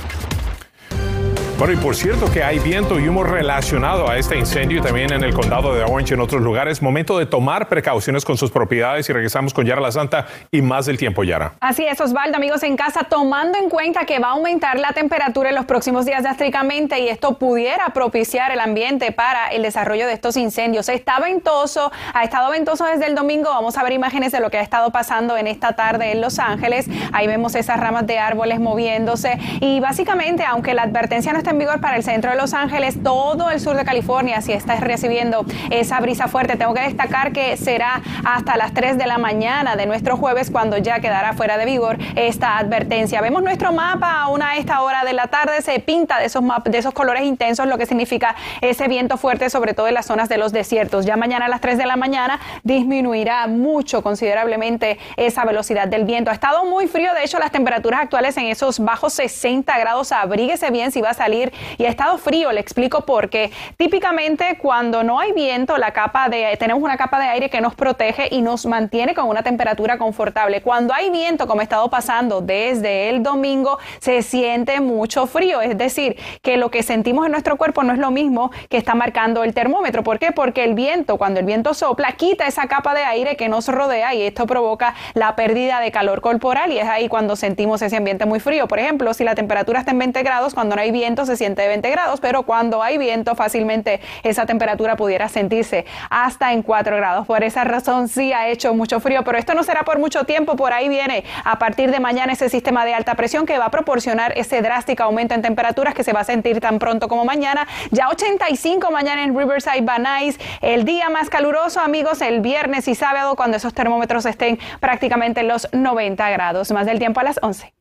Bueno, 1.58 1.72
y 1.72 1.76
por 1.78 1.96
cierto 1.96 2.30
que 2.30 2.42
hay 2.42 2.58
viento 2.58 3.00
y 3.00 3.08
humo 3.08 3.24
relacionado 3.24 4.10
a 4.10 4.18
este 4.18 4.36
incendio 4.36 4.80
y 4.80 4.82
también 4.82 5.10
en 5.10 5.24
el 5.24 5.32
condado 5.32 5.74
de 5.74 5.82
Orange 5.82 6.12
y 6.12 6.14
en 6.14 6.20
otros 6.20 6.42
lugares. 6.42 6.82
Momento 6.82 7.18
de 7.18 7.24
tomar 7.24 7.70
precauciones 7.70 8.26
con 8.26 8.36
sus 8.36 8.50
propiedades 8.50 9.08
y 9.08 9.12
regresamos 9.14 9.54
con 9.54 9.64
Yara 9.64 9.80
La 9.80 9.90
Santa 9.90 10.26
y 10.50 10.60
más 10.60 10.84
del 10.84 10.98
tiempo, 10.98 11.24
Yara. 11.24 11.54
Así 11.60 11.86
es, 11.86 11.98
Osvaldo, 11.98 12.36
amigos 12.36 12.62
en 12.62 12.76
casa, 12.76 13.04
tomando 13.04 13.56
en 13.56 13.70
cuenta 13.70 14.04
que 14.04 14.18
va 14.18 14.28
a 14.28 14.30
aumentar 14.32 14.78
la 14.78 14.92
temperatura 14.92 15.48
en 15.48 15.54
los 15.54 15.64
próximos 15.64 16.04
días 16.04 16.22
drásticamente 16.22 17.00
y 17.00 17.08
esto 17.08 17.38
pudiera 17.38 17.86
propiciar 17.94 18.52
el 18.52 18.60
ambiente 18.60 19.10
para 19.12 19.48
el 19.48 19.62
desarrollo 19.62 20.06
de 20.06 20.12
estos 20.12 20.36
incendios. 20.36 20.90
Está 20.90 21.20
ventoso, 21.20 21.90
ha 22.12 22.22
estado 22.22 22.50
ventoso 22.50 22.84
desde 22.84 23.06
el 23.06 23.14
domingo. 23.14 23.48
Vamos 23.48 23.78
a 23.78 23.82
ver 23.82 23.94
imágenes 23.94 24.30
de 24.30 24.40
lo 24.40 24.50
que 24.50 24.58
ha 24.58 24.62
estado 24.62 24.92
pasando 24.92 25.38
en 25.38 25.46
esta 25.46 25.72
tarde 25.72 26.12
en 26.12 26.20
Los 26.20 26.38
Ángeles. 26.38 26.86
Ahí 27.14 27.26
vemos 27.26 27.54
esas 27.54 27.80
ramas 27.80 28.06
de 28.06 28.18
árboles 28.18 28.60
moviéndose 28.60 29.38
y 29.62 29.80
básicamente, 29.80 30.44
aunque 30.44 30.74
la 30.74 30.82
advertencia 30.82 31.32
no 31.32 31.45
en 31.46 31.58
vigor 31.58 31.80
para 31.80 31.96
el 31.96 32.02
centro 32.02 32.30
de 32.30 32.36
Los 32.36 32.54
Ángeles, 32.54 33.02
todo 33.02 33.50
el 33.50 33.60
sur 33.60 33.76
de 33.76 33.84
California, 33.84 34.40
si 34.40 34.52
está 34.52 34.76
recibiendo 34.76 35.44
esa 35.70 36.00
brisa 36.00 36.28
fuerte. 36.28 36.56
Tengo 36.56 36.74
que 36.74 36.80
destacar 36.80 37.32
que 37.32 37.56
será 37.56 38.02
hasta 38.24 38.56
las 38.56 38.74
3 38.74 38.98
de 38.98 39.06
la 39.06 39.18
mañana 39.18 39.76
de 39.76 39.86
nuestro 39.86 40.16
jueves 40.16 40.50
cuando 40.50 40.78
ya 40.78 41.00
quedará 41.00 41.34
fuera 41.34 41.58
de 41.58 41.64
vigor 41.64 41.98
esta 42.16 42.58
advertencia. 42.58 43.20
Vemos 43.20 43.42
nuestro 43.42 43.72
mapa 43.72 44.22
a 44.22 44.28
una 44.28 44.56
esta 44.56 44.80
hora 44.82 45.04
de 45.04 45.12
la 45.12 45.28
tarde, 45.28 45.62
se 45.62 45.78
pinta 45.80 46.18
de 46.18 46.26
esos, 46.26 46.42
de 46.64 46.78
esos 46.78 46.94
colores 46.94 47.22
intensos, 47.22 47.66
lo 47.66 47.78
que 47.78 47.86
significa 47.86 48.34
ese 48.60 48.88
viento 48.88 49.16
fuerte, 49.16 49.50
sobre 49.50 49.74
todo 49.74 49.88
en 49.88 49.94
las 49.94 50.06
zonas 50.06 50.28
de 50.28 50.38
los 50.38 50.52
desiertos. 50.52 51.06
Ya 51.06 51.16
mañana 51.16 51.46
a 51.46 51.48
las 51.48 51.60
3 51.60 51.78
de 51.78 51.86
la 51.86 51.96
mañana 51.96 52.40
disminuirá 52.64 53.46
mucho, 53.46 54.02
considerablemente, 54.02 54.98
esa 55.16 55.44
velocidad 55.44 55.86
del 55.86 56.04
viento. 56.04 56.30
Ha 56.30 56.34
estado 56.34 56.64
muy 56.64 56.86
frío, 56.86 57.12
de 57.14 57.24
hecho, 57.24 57.38
las 57.38 57.52
temperaturas 57.52 58.00
actuales 58.00 58.36
en 58.36 58.46
esos 58.46 58.80
bajos 58.80 59.12
60 59.12 59.78
grados. 59.78 60.12
Abríguese 60.12 60.70
bien 60.70 60.90
si 60.90 61.00
va 61.00 61.10
a 61.10 61.14
salir 61.14 61.35
y 61.78 61.84
ha 61.84 61.88
estado 61.88 62.18
frío. 62.18 62.52
Le 62.52 62.60
explico 62.60 63.02
por 63.02 63.28
qué. 63.30 63.50
Típicamente 63.76 64.58
cuando 64.60 65.02
no 65.02 65.18
hay 65.18 65.32
viento, 65.32 65.76
la 65.76 65.92
capa 65.92 66.28
de, 66.28 66.56
tenemos 66.58 66.82
una 66.82 66.96
capa 66.96 67.18
de 67.18 67.26
aire 67.26 67.50
que 67.50 67.60
nos 67.60 67.74
protege 67.74 68.28
y 68.30 68.42
nos 68.42 68.66
mantiene 68.66 69.14
con 69.14 69.28
una 69.28 69.42
temperatura 69.42 69.98
confortable. 69.98 70.62
Cuando 70.62 70.94
hay 70.94 71.10
viento, 71.10 71.46
como 71.46 71.60
ha 71.60 71.64
estado 71.64 71.88
pasando 71.90 72.40
desde 72.40 73.08
el 73.10 73.22
domingo, 73.22 73.78
se 73.98 74.22
siente 74.22 74.80
mucho 74.80 75.26
frío. 75.26 75.60
Es 75.60 75.76
decir, 75.76 76.16
que 76.42 76.56
lo 76.56 76.70
que 76.70 76.82
sentimos 76.82 77.26
en 77.26 77.32
nuestro 77.32 77.56
cuerpo 77.56 77.82
no 77.82 77.92
es 77.92 77.98
lo 77.98 78.10
mismo 78.10 78.50
que 78.68 78.76
está 78.76 78.94
marcando 78.94 79.44
el 79.44 79.54
termómetro. 79.54 80.02
¿Por 80.02 80.18
qué? 80.18 80.32
Porque 80.32 80.64
el 80.64 80.74
viento, 80.74 81.16
cuando 81.18 81.40
el 81.40 81.46
viento 81.46 81.74
sopla, 81.74 82.12
quita 82.12 82.46
esa 82.46 82.66
capa 82.66 82.94
de 82.94 83.04
aire 83.04 83.36
que 83.36 83.48
nos 83.48 83.68
rodea 83.68 84.14
y 84.14 84.22
esto 84.22 84.46
provoca 84.46 84.94
la 85.14 85.36
pérdida 85.36 85.80
de 85.80 85.90
calor 85.90 86.20
corporal 86.20 86.72
y 86.72 86.78
es 86.78 86.88
ahí 86.88 87.08
cuando 87.08 87.36
sentimos 87.36 87.82
ese 87.82 87.96
ambiente 87.96 88.26
muy 88.26 88.40
frío. 88.40 88.68
Por 88.68 88.78
ejemplo, 88.78 89.12
si 89.14 89.24
la 89.24 89.34
temperatura 89.34 89.80
está 89.80 89.90
en 89.90 89.98
20 89.98 90.22
grados, 90.22 90.54
cuando 90.54 90.76
no 90.76 90.82
hay 90.82 90.90
viento, 90.90 91.25
se 91.26 91.36
siente 91.36 91.62
de 91.62 91.68
20 91.68 91.90
grados, 91.90 92.20
pero 92.20 92.44
cuando 92.44 92.82
hay 92.82 92.98
viento 92.98 93.34
fácilmente 93.34 94.00
esa 94.22 94.46
temperatura 94.46 94.96
pudiera 94.96 95.28
sentirse 95.28 95.84
hasta 96.10 96.52
en 96.52 96.62
4 96.62 96.96
grados. 96.96 97.26
Por 97.26 97.44
esa 97.44 97.64
razón 97.64 98.08
sí 98.08 98.32
ha 98.32 98.48
hecho 98.48 98.74
mucho 98.74 99.00
frío, 99.00 99.24
pero 99.24 99.38
esto 99.38 99.54
no 99.54 99.62
será 99.62 99.84
por 99.84 99.98
mucho 99.98 100.24
tiempo. 100.24 100.56
Por 100.56 100.72
ahí 100.72 100.88
viene 100.88 101.24
a 101.44 101.58
partir 101.58 101.90
de 101.90 102.00
mañana 102.00 102.32
ese 102.32 102.48
sistema 102.48 102.84
de 102.84 102.94
alta 102.94 103.14
presión 103.14 103.46
que 103.46 103.58
va 103.58 103.66
a 103.66 103.70
proporcionar 103.70 104.32
ese 104.36 104.62
drástico 104.62 105.02
aumento 105.02 105.34
en 105.34 105.42
temperaturas 105.42 105.94
que 105.94 106.04
se 106.04 106.12
va 106.12 106.20
a 106.20 106.24
sentir 106.24 106.60
tan 106.60 106.78
pronto 106.78 107.08
como 107.08 107.24
mañana. 107.24 107.66
Ya 107.90 108.08
85 108.08 108.90
mañana 108.90 109.22
en 109.24 109.36
Riverside, 109.36 109.82
Banais. 109.82 110.38
El 110.60 110.84
día 110.84 111.08
más 111.10 111.30
caluroso, 111.30 111.80
amigos, 111.80 112.20
el 112.22 112.40
viernes 112.40 112.88
y 112.88 112.94
sábado 112.94 113.36
cuando 113.36 113.56
esos 113.56 113.74
termómetros 113.74 114.26
estén 114.26 114.58
prácticamente 114.80 115.40
en 115.40 115.48
los 115.48 115.68
90 115.72 116.30
grados. 116.30 116.70
Más 116.70 116.86
del 116.86 116.98
tiempo 116.98 117.20
a 117.20 117.24
las 117.24 117.38
11. 117.42 117.72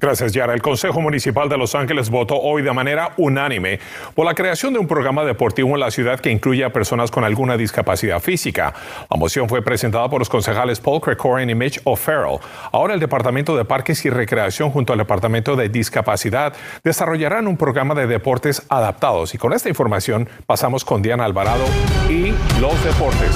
Gracias, 0.00 0.32
Yara. 0.32 0.54
El 0.54 0.62
Consejo 0.62 1.00
Municipal 1.00 1.48
de 1.48 1.58
Los 1.58 1.74
Ángeles 1.74 2.08
votó 2.08 2.36
hoy 2.40 2.62
de 2.62 2.72
manera 2.72 3.14
unánime 3.16 3.80
por 4.14 4.26
la 4.26 4.34
creación 4.34 4.72
de 4.72 4.78
un 4.78 4.86
programa 4.86 5.24
deportivo 5.24 5.70
en 5.70 5.80
la 5.80 5.90
ciudad 5.90 6.20
que 6.20 6.30
incluye 6.30 6.64
a 6.64 6.72
personas 6.72 7.10
con 7.10 7.24
alguna 7.24 7.56
discapacidad 7.56 8.20
física. 8.20 8.72
La 9.10 9.16
moción 9.16 9.48
fue 9.48 9.60
presentada 9.60 10.08
por 10.08 10.20
los 10.20 10.28
concejales 10.28 10.78
Paul 10.78 11.00
Crecorin 11.00 11.50
y 11.50 11.56
Mitch 11.56 11.80
O'Farrell. 11.82 12.38
Ahora 12.70 12.94
el 12.94 13.00
Departamento 13.00 13.56
de 13.56 13.64
Parques 13.64 14.04
y 14.04 14.10
Recreación 14.10 14.70
junto 14.70 14.92
al 14.92 15.00
Departamento 15.00 15.56
de 15.56 15.68
Discapacidad 15.68 16.54
desarrollarán 16.84 17.48
un 17.48 17.56
programa 17.56 17.96
de 17.96 18.06
deportes 18.06 18.62
adaptados. 18.68 19.34
Y 19.34 19.38
con 19.38 19.52
esta 19.52 19.68
información 19.68 20.28
pasamos 20.46 20.84
con 20.84 21.02
Diana 21.02 21.24
Alvarado 21.24 21.64
y 22.08 22.28
los 22.60 22.84
deportes. 22.84 23.34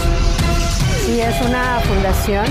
Sí, 1.05 1.21
es 1.21 1.41
una 1.41 1.81
fundación 1.81 2.47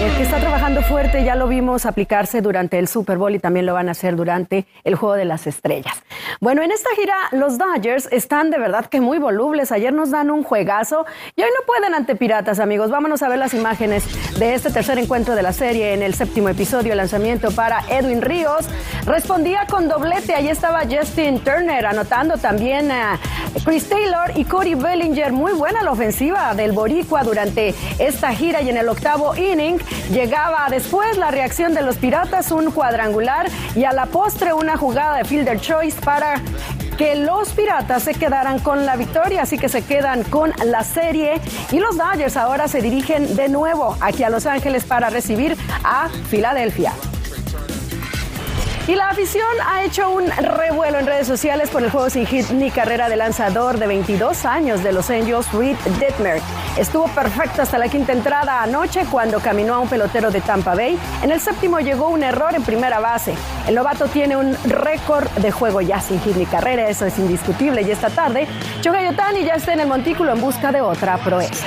el 0.00 0.14
que 0.14 0.22
está 0.24 0.38
trabajando 0.38 0.82
fuerte 0.82 1.24
ya 1.24 1.36
lo 1.36 1.48
vimos 1.48 1.86
aplicarse 1.86 2.42
durante 2.42 2.78
el 2.78 2.86
Super 2.86 3.16
Bowl 3.16 3.34
y 3.34 3.38
también 3.38 3.64
lo 3.64 3.72
van 3.72 3.88
a 3.88 3.92
hacer 3.92 4.14
durante 4.14 4.66
el 4.84 4.94
Juego 4.94 5.14
de 5.14 5.24
las 5.24 5.46
Estrellas. 5.46 5.94
Bueno, 6.38 6.62
en 6.62 6.70
esta 6.70 6.90
gira 6.94 7.14
los 7.32 7.56
Dodgers 7.56 8.06
están 8.12 8.50
de 8.50 8.58
verdad 8.58 8.86
que 8.86 9.00
muy 9.00 9.18
volubles. 9.18 9.72
Ayer 9.72 9.94
nos 9.94 10.10
dan 10.10 10.30
un 10.30 10.42
juegazo 10.42 11.06
y 11.34 11.42
hoy 11.42 11.48
no 11.48 11.64
pueden 11.66 11.94
ante 11.94 12.14
Piratas, 12.14 12.58
amigos. 12.58 12.90
Vámonos 12.90 13.22
a 13.22 13.28
ver 13.28 13.38
las 13.38 13.54
imágenes 13.54 14.04
de 14.38 14.54
este 14.54 14.70
tercer 14.70 14.98
encuentro 14.98 15.34
de 15.34 15.42
la 15.42 15.54
serie 15.54 15.94
en 15.94 16.02
el 16.02 16.14
séptimo 16.14 16.50
episodio, 16.50 16.94
lanzamiento 16.94 17.50
para 17.52 17.82
Edwin 17.88 18.20
Ríos. 18.20 18.68
Respondía 19.06 19.66
con 19.66 19.88
doblete. 19.88 20.34
Ahí 20.34 20.48
estaba 20.48 20.82
Justin 20.84 21.40
Turner 21.40 21.86
anotando 21.86 22.36
también 22.36 22.90
a 22.90 23.18
Chris 23.64 23.88
Taylor 23.88 24.30
y 24.34 24.44
Cody 24.44 24.74
Bellinger. 24.74 25.32
Muy 25.32 25.52
buena 25.52 25.82
la 25.82 25.92
ofensiva 25.92 26.54
del 26.54 26.72
Boricua 26.72 27.24
durante 27.24 27.74
esta 27.98 28.34
gira 28.34 28.60
y 28.60 28.68
en 28.68 28.76
el 28.76 28.88
octavo 28.88 29.34
inning 29.34 29.85
Llegaba 30.10 30.66
después 30.70 31.16
la 31.18 31.30
reacción 31.30 31.74
de 31.74 31.82
los 31.82 31.96
Piratas, 31.96 32.50
un 32.52 32.70
cuadrangular 32.70 33.48
y 33.74 33.84
a 33.84 33.92
la 33.92 34.06
postre 34.06 34.52
una 34.52 34.76
jugada 34.76 35.16
de 35.16 35.24
fielder 35.24 35.60
choice 35.60 36.00
para 36.00 36.40
que 36.96 37.14
los 37.16 37.50
Piratas 37.50 38.04
se 38.04 38.14
quedaran 38.14 38.58
con 38.58 38.86
la 38.86 38.96
victoria, 38.96 39.42
así 39.42 39.58
que 39.58 39.68
se 39.68 39.82
quedan 39.82 40.24
con 40.24 40.52
la 40.64 40.82
serie 40.82 41.40
y 41.70 41.78
los 41.78 41.96
Dodgers 41.96 42.36
ahora 42.36 42.68
se 42.68 42.80
dirigen 42.80 43.36
de 43.36 43.48
nuevo 43.48 43.96
aquí 44.00 44.22
a 44.22 44.30
Los 44.30 44.46
Ángeles 44.46 44.84
para 44.84 45.10
recibir 45.10 45.56
a 45.84 46.08
Filadelfia. 46.30 46.92
Y 48.88 48.94
la 48.94 49.08
afición 49.08 49.44
ha 49.66 49.82
hecho 49.82 50.08
un 50.10 50.28
revuelo 50.28 51.00
en 51.00 51.06
redes 51.06 51.26
sociales 51.26 51.70
por 51.70 51.82
el 51.82 51.90
juego 51.90 52.08
sin 52.08 52.24
hit 52.24 52.50
ni 52.50 52.70
carrera 52.70 53.08
de 53.08 53.16
lanzador 53.16 53.78
de 53.78 53.88
22 53.88 54.44
años 54.44 54.84
de 54.84 54.92
los 54.92 55.10
Angels, 55.10 55.52
Reed 55.52 55.76
Detmer. 55.98 56.40
Estuvo 56.76 57.08
perfecto 57.08 57.62
hasta 57.62 57.78
la 57.78 57.88
quinta 57.88 58.12
entrada 58.12 58.62
anoche 58.62 59.06
cuando 59.10 59.40
caminó 59.40 59.74
a 59.74 59.78
un 59.80 59.88
pelotero 59.88 60.30
de 60.30 60.42
Tampa 60.42 60.74
Bay. 60.74 60.98
En 61.22 61.30
el 61.30 61.40
séptimo 61.40 61.80
llegó 61.80 62.08
un 62.08 62.22
error 62.22 62.54
en 62.54 62.62
primera 62.62 63.00
base. 63.00 63.34
El 63.66 63.76
novato 63.76 64.08
tiene 64.08 64.36
un 64.36 64.54
récord 64.64 65.26
de 65.38 65.50
juego 65.50 65.80
ya 65.80 66.00
sin 66.00 66.20
hit 66.20 66.36
ni 66.36 66.44
carrera, 66.44 66.86
eso 66.88 67.06
es 67.06 67.18
indiscutible. 67.18 67.80
Y 67.80 67.90
esta 67.90 68.10
tarde, 68.10 68.46
Shohei 68.82 69.08
Otani 69.08 69.42
ya 69.42 69.54
está 69.54 69.72
en 69.72 69.80
el 69.80 69.88
montículo 69.88 70.32
en 70.32 70.40
busca 70.40 70.70
de 70.70 70.82
otra 70.82 71.16
proeza. 71.16 71.66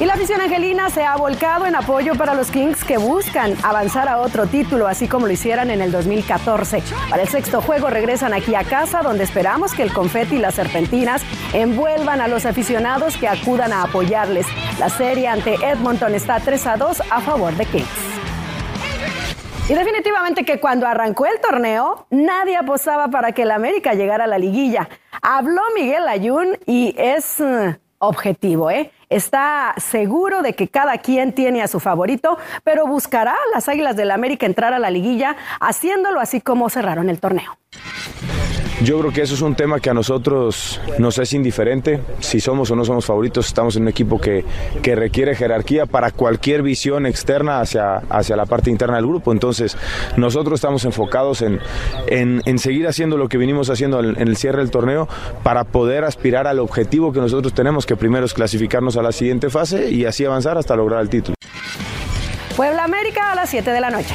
Y 0.00 0.06
la 0.06 0.14
afición 0.14 0.40
angelina 0.40 0.88
se 0.88 1.04
ha 1.04 1.14
volcado 1.16 1.66
en 1.66 1.74
apoyo 1.74 2.14
para 2.14 2.32
los 2.32 2.50
Kings 2.50 2.84
que 2.84 2.96
buscan 2.96 3.54
avanzar 3.62 4.08
a 4.08 4.16
otro 4.16 4.46
título, 4.46 4.88
así 4.88 5.06
como 5.06 5.26
lo 5.26 5.32
hicieran 5.34 5.68
en 5.68 5.82
el 5.82 5.92
2014. 5.92 6.82
Para 7.10 7.20
el 7.20 7.28
sexto 7.28 7.60
juego 7.60 7.90
regresan 7.90 8.32
aquí 8.32 8.54
a 8.54 8.64
casa, 8.64 9.02
donde 9.02 9.24
esperamos 9.24 9.74
que 9.74 9.82
el 9.82 9.92
confeti 9.92 10.36
y 10.36 10.38
las 10.38 10.54
serpentinas 10.54 11.22
envuelvan 11.52 12.22
a 12.22 12.28
los 12.28 12.46
aficionados 12.46 13.18
que 13.18 13.28
acudan 13.28 13.74
a 13.74 13.82
apoyarles. 13.82 14.46
La 14.78 14.88
serie 14.88 15.28
ante 15.28 15.56
Edmonton 15.56 16.14
está 16.14 16.40
3 16.40 16.66
a 16.66 16.76
2 16.78 17.02
a 17.10 17.20
favor 17.20 17.52
de 17.56 17.66
Kings. 17.66 17.88
Y 19.68 19.74
definitivamente 19.74 20.46
que 20.46 20.60
cuando 20.60 20.86
arrancó 20.86 21.26
el 21.26 21.38
torneo, 21.42 22.06
nadie 22.08 22.56
apostaba 22.56 23.08
para 23.08 23.32
que 23.32 23.42
el 23.42 23.50
América 23.50 23.92
llegara 23.92 24.24
a 24.24 24.28
la 24.28 24.38
liguilla. 24.38 24.88
Habló 25.20 25.60
Miguel 25.74 26.08
Ayun 26.08 26.56
y 26.64 26.94
es 26.96 27.38
uh, 27.38 27.74
objetivo, 27.98 28.70
¿eh? 28.70 28.90
Está 29.10 29.74
seguro 29.76 30.40
de 30.40 30.52
que 30.52 30.68
cada 30.68 30.96
quien 30.98 31.32
tiene 31.32 31.62
a 31.62 31.68
su 31.68 31.80
favorito, 31.80 32.38
pero 32.62 32.86
buscará 32.86 33.32
a 33.32 33.54
las 33.54 33.68
Águilas 33.68 33.96
del 33.96 34.12
América 34.12 34.46
entrar 34.46 34.72
a 34.72 34.78
la 34.78 34.88
liguilla, 34.88 35.36
haciéndolo 35.60 36.20
así 36.20 36.40
como 36.40 36.70
cerraron 36.70 37.10
el 37.10 37.18
torneo. 37.18 37.58
Yo 38.82 38.98
creo 38.98 39.12
que 39.12 39.20
eso 39.20 39.34
es 39.34 39.42
un 39.42 39.54
tema 39.54 39.78
que 39.78 39.90
a 39.90 39.94
nosotros 39.94 40.80
nos 40.98 41.18
es 41.18 41.34
indiferente. 41.34 42.00
Si 42.20 42.40
somos 42.40 42.70
o 42.70 42.76
no 42.76 42.86
somos 42.86 43.04
favoritos, 43.04 43.46
estamos 43.46 43.76
en 43.76 43.82
un 43.82 43.88
equipo 43.88 44.18
que, 44.18 44.42
que 44.82 44.94
requiere 44.94 45.34
jerarquía 45.34 45.84
para 45.84 46.10
cualquier 46.10 46.62
visión 46.62 47.04
externa 47.04 47.60
hacia, 47.60 47.96
hacia 48.08 48.36
la 48.36 48.46
parte 48.46 48.70
interna 48.70 48.96
del 48.96 49.06
grupo. 49.06 49.32
Entonces, 49.32 49.76
nosotros 50.16 50.60
estamos 50.60 50.86
enfocados 50.86 51.42
en, 51.42 51.60
en, 52.06 52.40
en 52.46 52.58
seguir 52.58 52.88
haciendo 52.88 53.18
lo 53.18 53.28
que 53.28 53.36
vinimos 53.36 53.68
haciendo 53.68 54.00
en, 54.00 54.18
en 54.18 54.28
el 54.28 54.38
cierre 54.38 54.60
del 54.60 54.70
torneo 54.70 55.08
para 55.42 55.64
poder 55.64 56.04
aspirar 56.04 56.46
al 56.46 56.58
objetivo 56.58 57.12
que 57.12 57.20
nosotros 57.20 57.52
tenemos, 57.52 57.84
que 57.84 57.96
primero 57.96 58.24
es 58.24 58.32
clasificarnos 58.32 58.96
a 58.96 59.02
la 59.02 59.12
siguiente 59.12 59.50
fase 59.50 59.90
y 59.90 60.06
así 60.06 60.24
avanzar 60.24 60.56
hasta 60.56 60.74
lograr 60.74 61.02
el 61.02 61.10
título. 61.10 61.34
Puebla 62.56 62.84
América 62.84 63.32
a 63.32 63.34
las 63.34 63.50
7 63.50 63.70
de 63.70 63.80
la 63.80 63.90
noche. 63.90 64.14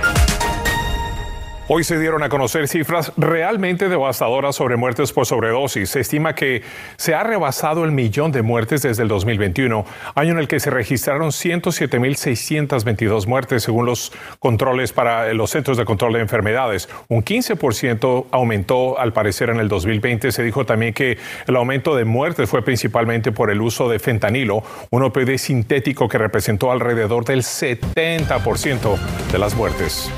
Hoy 1.73 1.85
se 1.85 1.97
dieron 1.97 2.21
a 2.21 2.27
conocer 2.27 2.67
cifras 2.67 3.13
realmente 3.15 3.87
devastadoras 3.87 4.57
sobre 4.57 4.75
muertes 4.75 5.13
por 5.13 5.25
sobredosis. 5.25 5.89
Se 5.89 6.01
estima 6.01 6.35
que 6.35 6.63
se 6.97 7.15
ha 7.15 7.23
rebasado 7.23 7.85
el 7.85 7.93
millón 7.93 8.33
de 8.33 8.41
muertes 8.41 8.81
desde 8.81 9.03
el 9.03 9.07
2021, 9.07 9.85
año 10.13 10.31
en 10.33 10.39
el 10.39 10.49
que 10.49 10.59
se 10.59 10.69
registraron 10.69 11.29
107.622 11.29 13.25
muertes 13.25 13.63
según 13.63 13.85
los 13.85 14.11
controles 14.39 14.91
para 14.91 15.33
los 15.33 15.51
centros 15.51 15.77
de 15.77 15.85
control 15.85 16.11
de 16.11 16.19
enfermedades. 16.19 16.89
Un 17.07 17.23
15% 17.23 18.25
aumentó 18.31 18.99
al 18.99 19.13
parecer 19.13 19.49
en 19.49 19.61
el 19.61 19.69
2020. 19.69 20.33
Se 20.33 20.43
dijo 20.43 20.65
también 20.65 20.93
que 20.93 21.19
el 21.47 21.55
aumento 21.55 21.95
de 21.95 22.03
muertes 22.03 22.49
fue 22.49 22.65
principalmente 22.65 23.31
por 23.31 23.49
el 23.49 23.61
uso 23.61 23.87
de 23.87 23.97
fentanilo, 23.99 24.61
un 24.89 25.03
opioide 25.03 25.37
sintético 25.37 26.09
que 26.09 26.17
representó 26.17 26.69
alrededor 26.69 27.23
del 27.23 27.43
70% 27.43 28.97
de 29.31 29.39
las 29.39 29.55
muertes. 29.55 30.11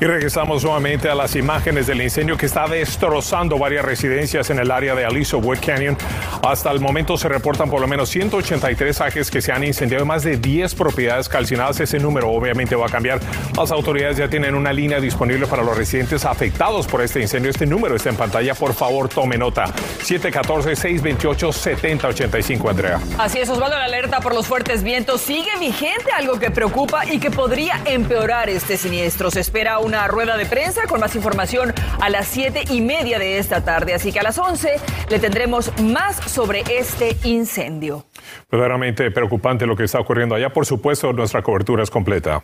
Y 0.00 0.06
regresamos 0.06 0.64
nuevamente 0.64 1.08
a 1.08 1.14
las 1.14 1.36
imágenes 1.36 1.86
del 1.86 2.02
incendio 2.02 2.36
que 2.36 2.46
está 2.46 2.66
destrozando 2.66 3.58
varias 3.58 3.84
residencias 3.84 4.50
en 4.50 4.58
el 4.58 4.72
área 4.72 4.96
de 4.96 5.04
Aliso 5.04 5.38
Wood 5.38 5.58
Canyon. 5.64 5.96
Hasta 6.42 6.72
el 6.72 6.80
momento 6.80 7.16
se 7.16 7.28
reportan 7.28 7.70
por 7.70 7.80
lo 7.80 7.86
menos 7.86 8.08
183 8.08 9.00
ajes 9.00 9.30
que 9.30 9.40
se 9.40 9.52
han 9.52 9.62
incendiado 9.62 10.04
y 10.04 10.08
más 10.08 10.24
de 10.24 10.36
10 10.36 10.74
propiedades 10.74 11.28
calcinadas. 11.28 11.78
Ese 11.78 12.00
número 12.00 12.28
obviamente 12.30 12.74
va 12.74 12.86
a 12.86 12.88
cambiar. 12.88 13.20
Las 13.56 13.70
autoridades 13.70 14.16
ya 14.16 14.26
tienen 14.28 14.56
una 14.56 14.72
línea 14.72 14.98
disponible 15.00 15.46
para 15.46 15.62
los 15.62 15.76
residentes 15.76 16.24
afectados 16.24 16.88
por 16.88 17.00
este 17.00 17.20
incendio. 17.20 17.50
Este 17.50 17.66
número 17.66 17.94
está 17.94 18.10
en 18.10 18.16
pantalla. 18.16 18.54
Por 18.54 18.74
favor, 18.74 19.08
tome 19.08 19.38
nota. 19.38 19.66
714-628-7085, 20.02 22.68
Andrea. 22.68 22.98
Así 23.18 23.38
es, 23.38 23.48
Osvaldo, 23.48 23.78
la 23.78 23.84
alerta 23.84 24.18
por 24.20 24.34
los 24.34 24.48
fuertes 24.48 24.82
vientos 24.82 25.20
sigue 25.20 25.52
vigente, 25.60 26.10
algo 26.16 26.40
que 26.40 26.50
preocupa 26.50 27.06
y 27.06 27.20
que 27.20 27.30
podría 27.30 27.80
empeorar 27.84 28.50
este 28.50 28.76
siniestro. 28.76 29.30
Se 29.30 29.38
espera 29.40 29.78
una 29.84 30.08
rueda 30.08 30.36
de 30.36 30.46
prensa 30.46 30.82
con 30.88 31.00
más 31.00 31.14
información 31.14 31.72
a 32.00 32.08
las 32.08 32.26
siete 32.26 32.64
y 32.70 32.80
media 32.80 33.18
de 33.18 33.38
esta 33.38 33.64
tarde. 33.64 33.94
Así 33.94 34.12
que 34.12 34.20
a 34.20 34.22
las 34.22 34.38
11 34.38 34.76
le 35.08 35.18
tendremos 35.18 35.70
más 35.80 36.16
sobre 36.16 36.64
este 36.70 37.16
incendio. 37.24 38.06
Verdaderamente 38.50 39.10
preocupante 39.10 39.66
lo 39.66 39.76
que 39.76 39.84
está 39.84 40.00
ocurriendo 40.00 40.34
allá. 40.34 40.52
Por 40.52 40.66
supuesto, 40.66 41.12
nuestra 41.12 41.42
cobertura 41.42 41.82
es 41.82 41.90
completa. 41.90 42.42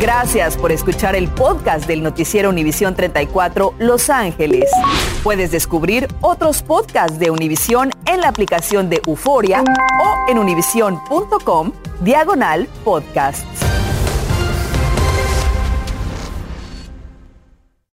Gracias 0.00 0.56
por 0.56 0.70
escuchar 0.70 1.16
el 1.16 1.26
podcast 1.26 1.88
del 1.88 2.04
noticiero 2.04 2.50
Univisión 2.50 2.94
34 2.94 3.74
Los 3.80 4.10
Ángeles. 4.10 4.70
Puedes 5.24 5.50
descubrir 5.50 6.06
otros 6.20 6.62
podcasts 6.62 7.18
de 7.18 7.32
Univisión 7.32 7.90
en 8.06 8.20
la 8.20 8.28
aplicación 8.28 8.88
de 8.88 9.02
Euforia 9.04 9.64
o 10.00 10.30
en 10.30 10.38
univision.com 10.38 11.72
diagonal 12.00 12.68
podcasts. 12.84 13.67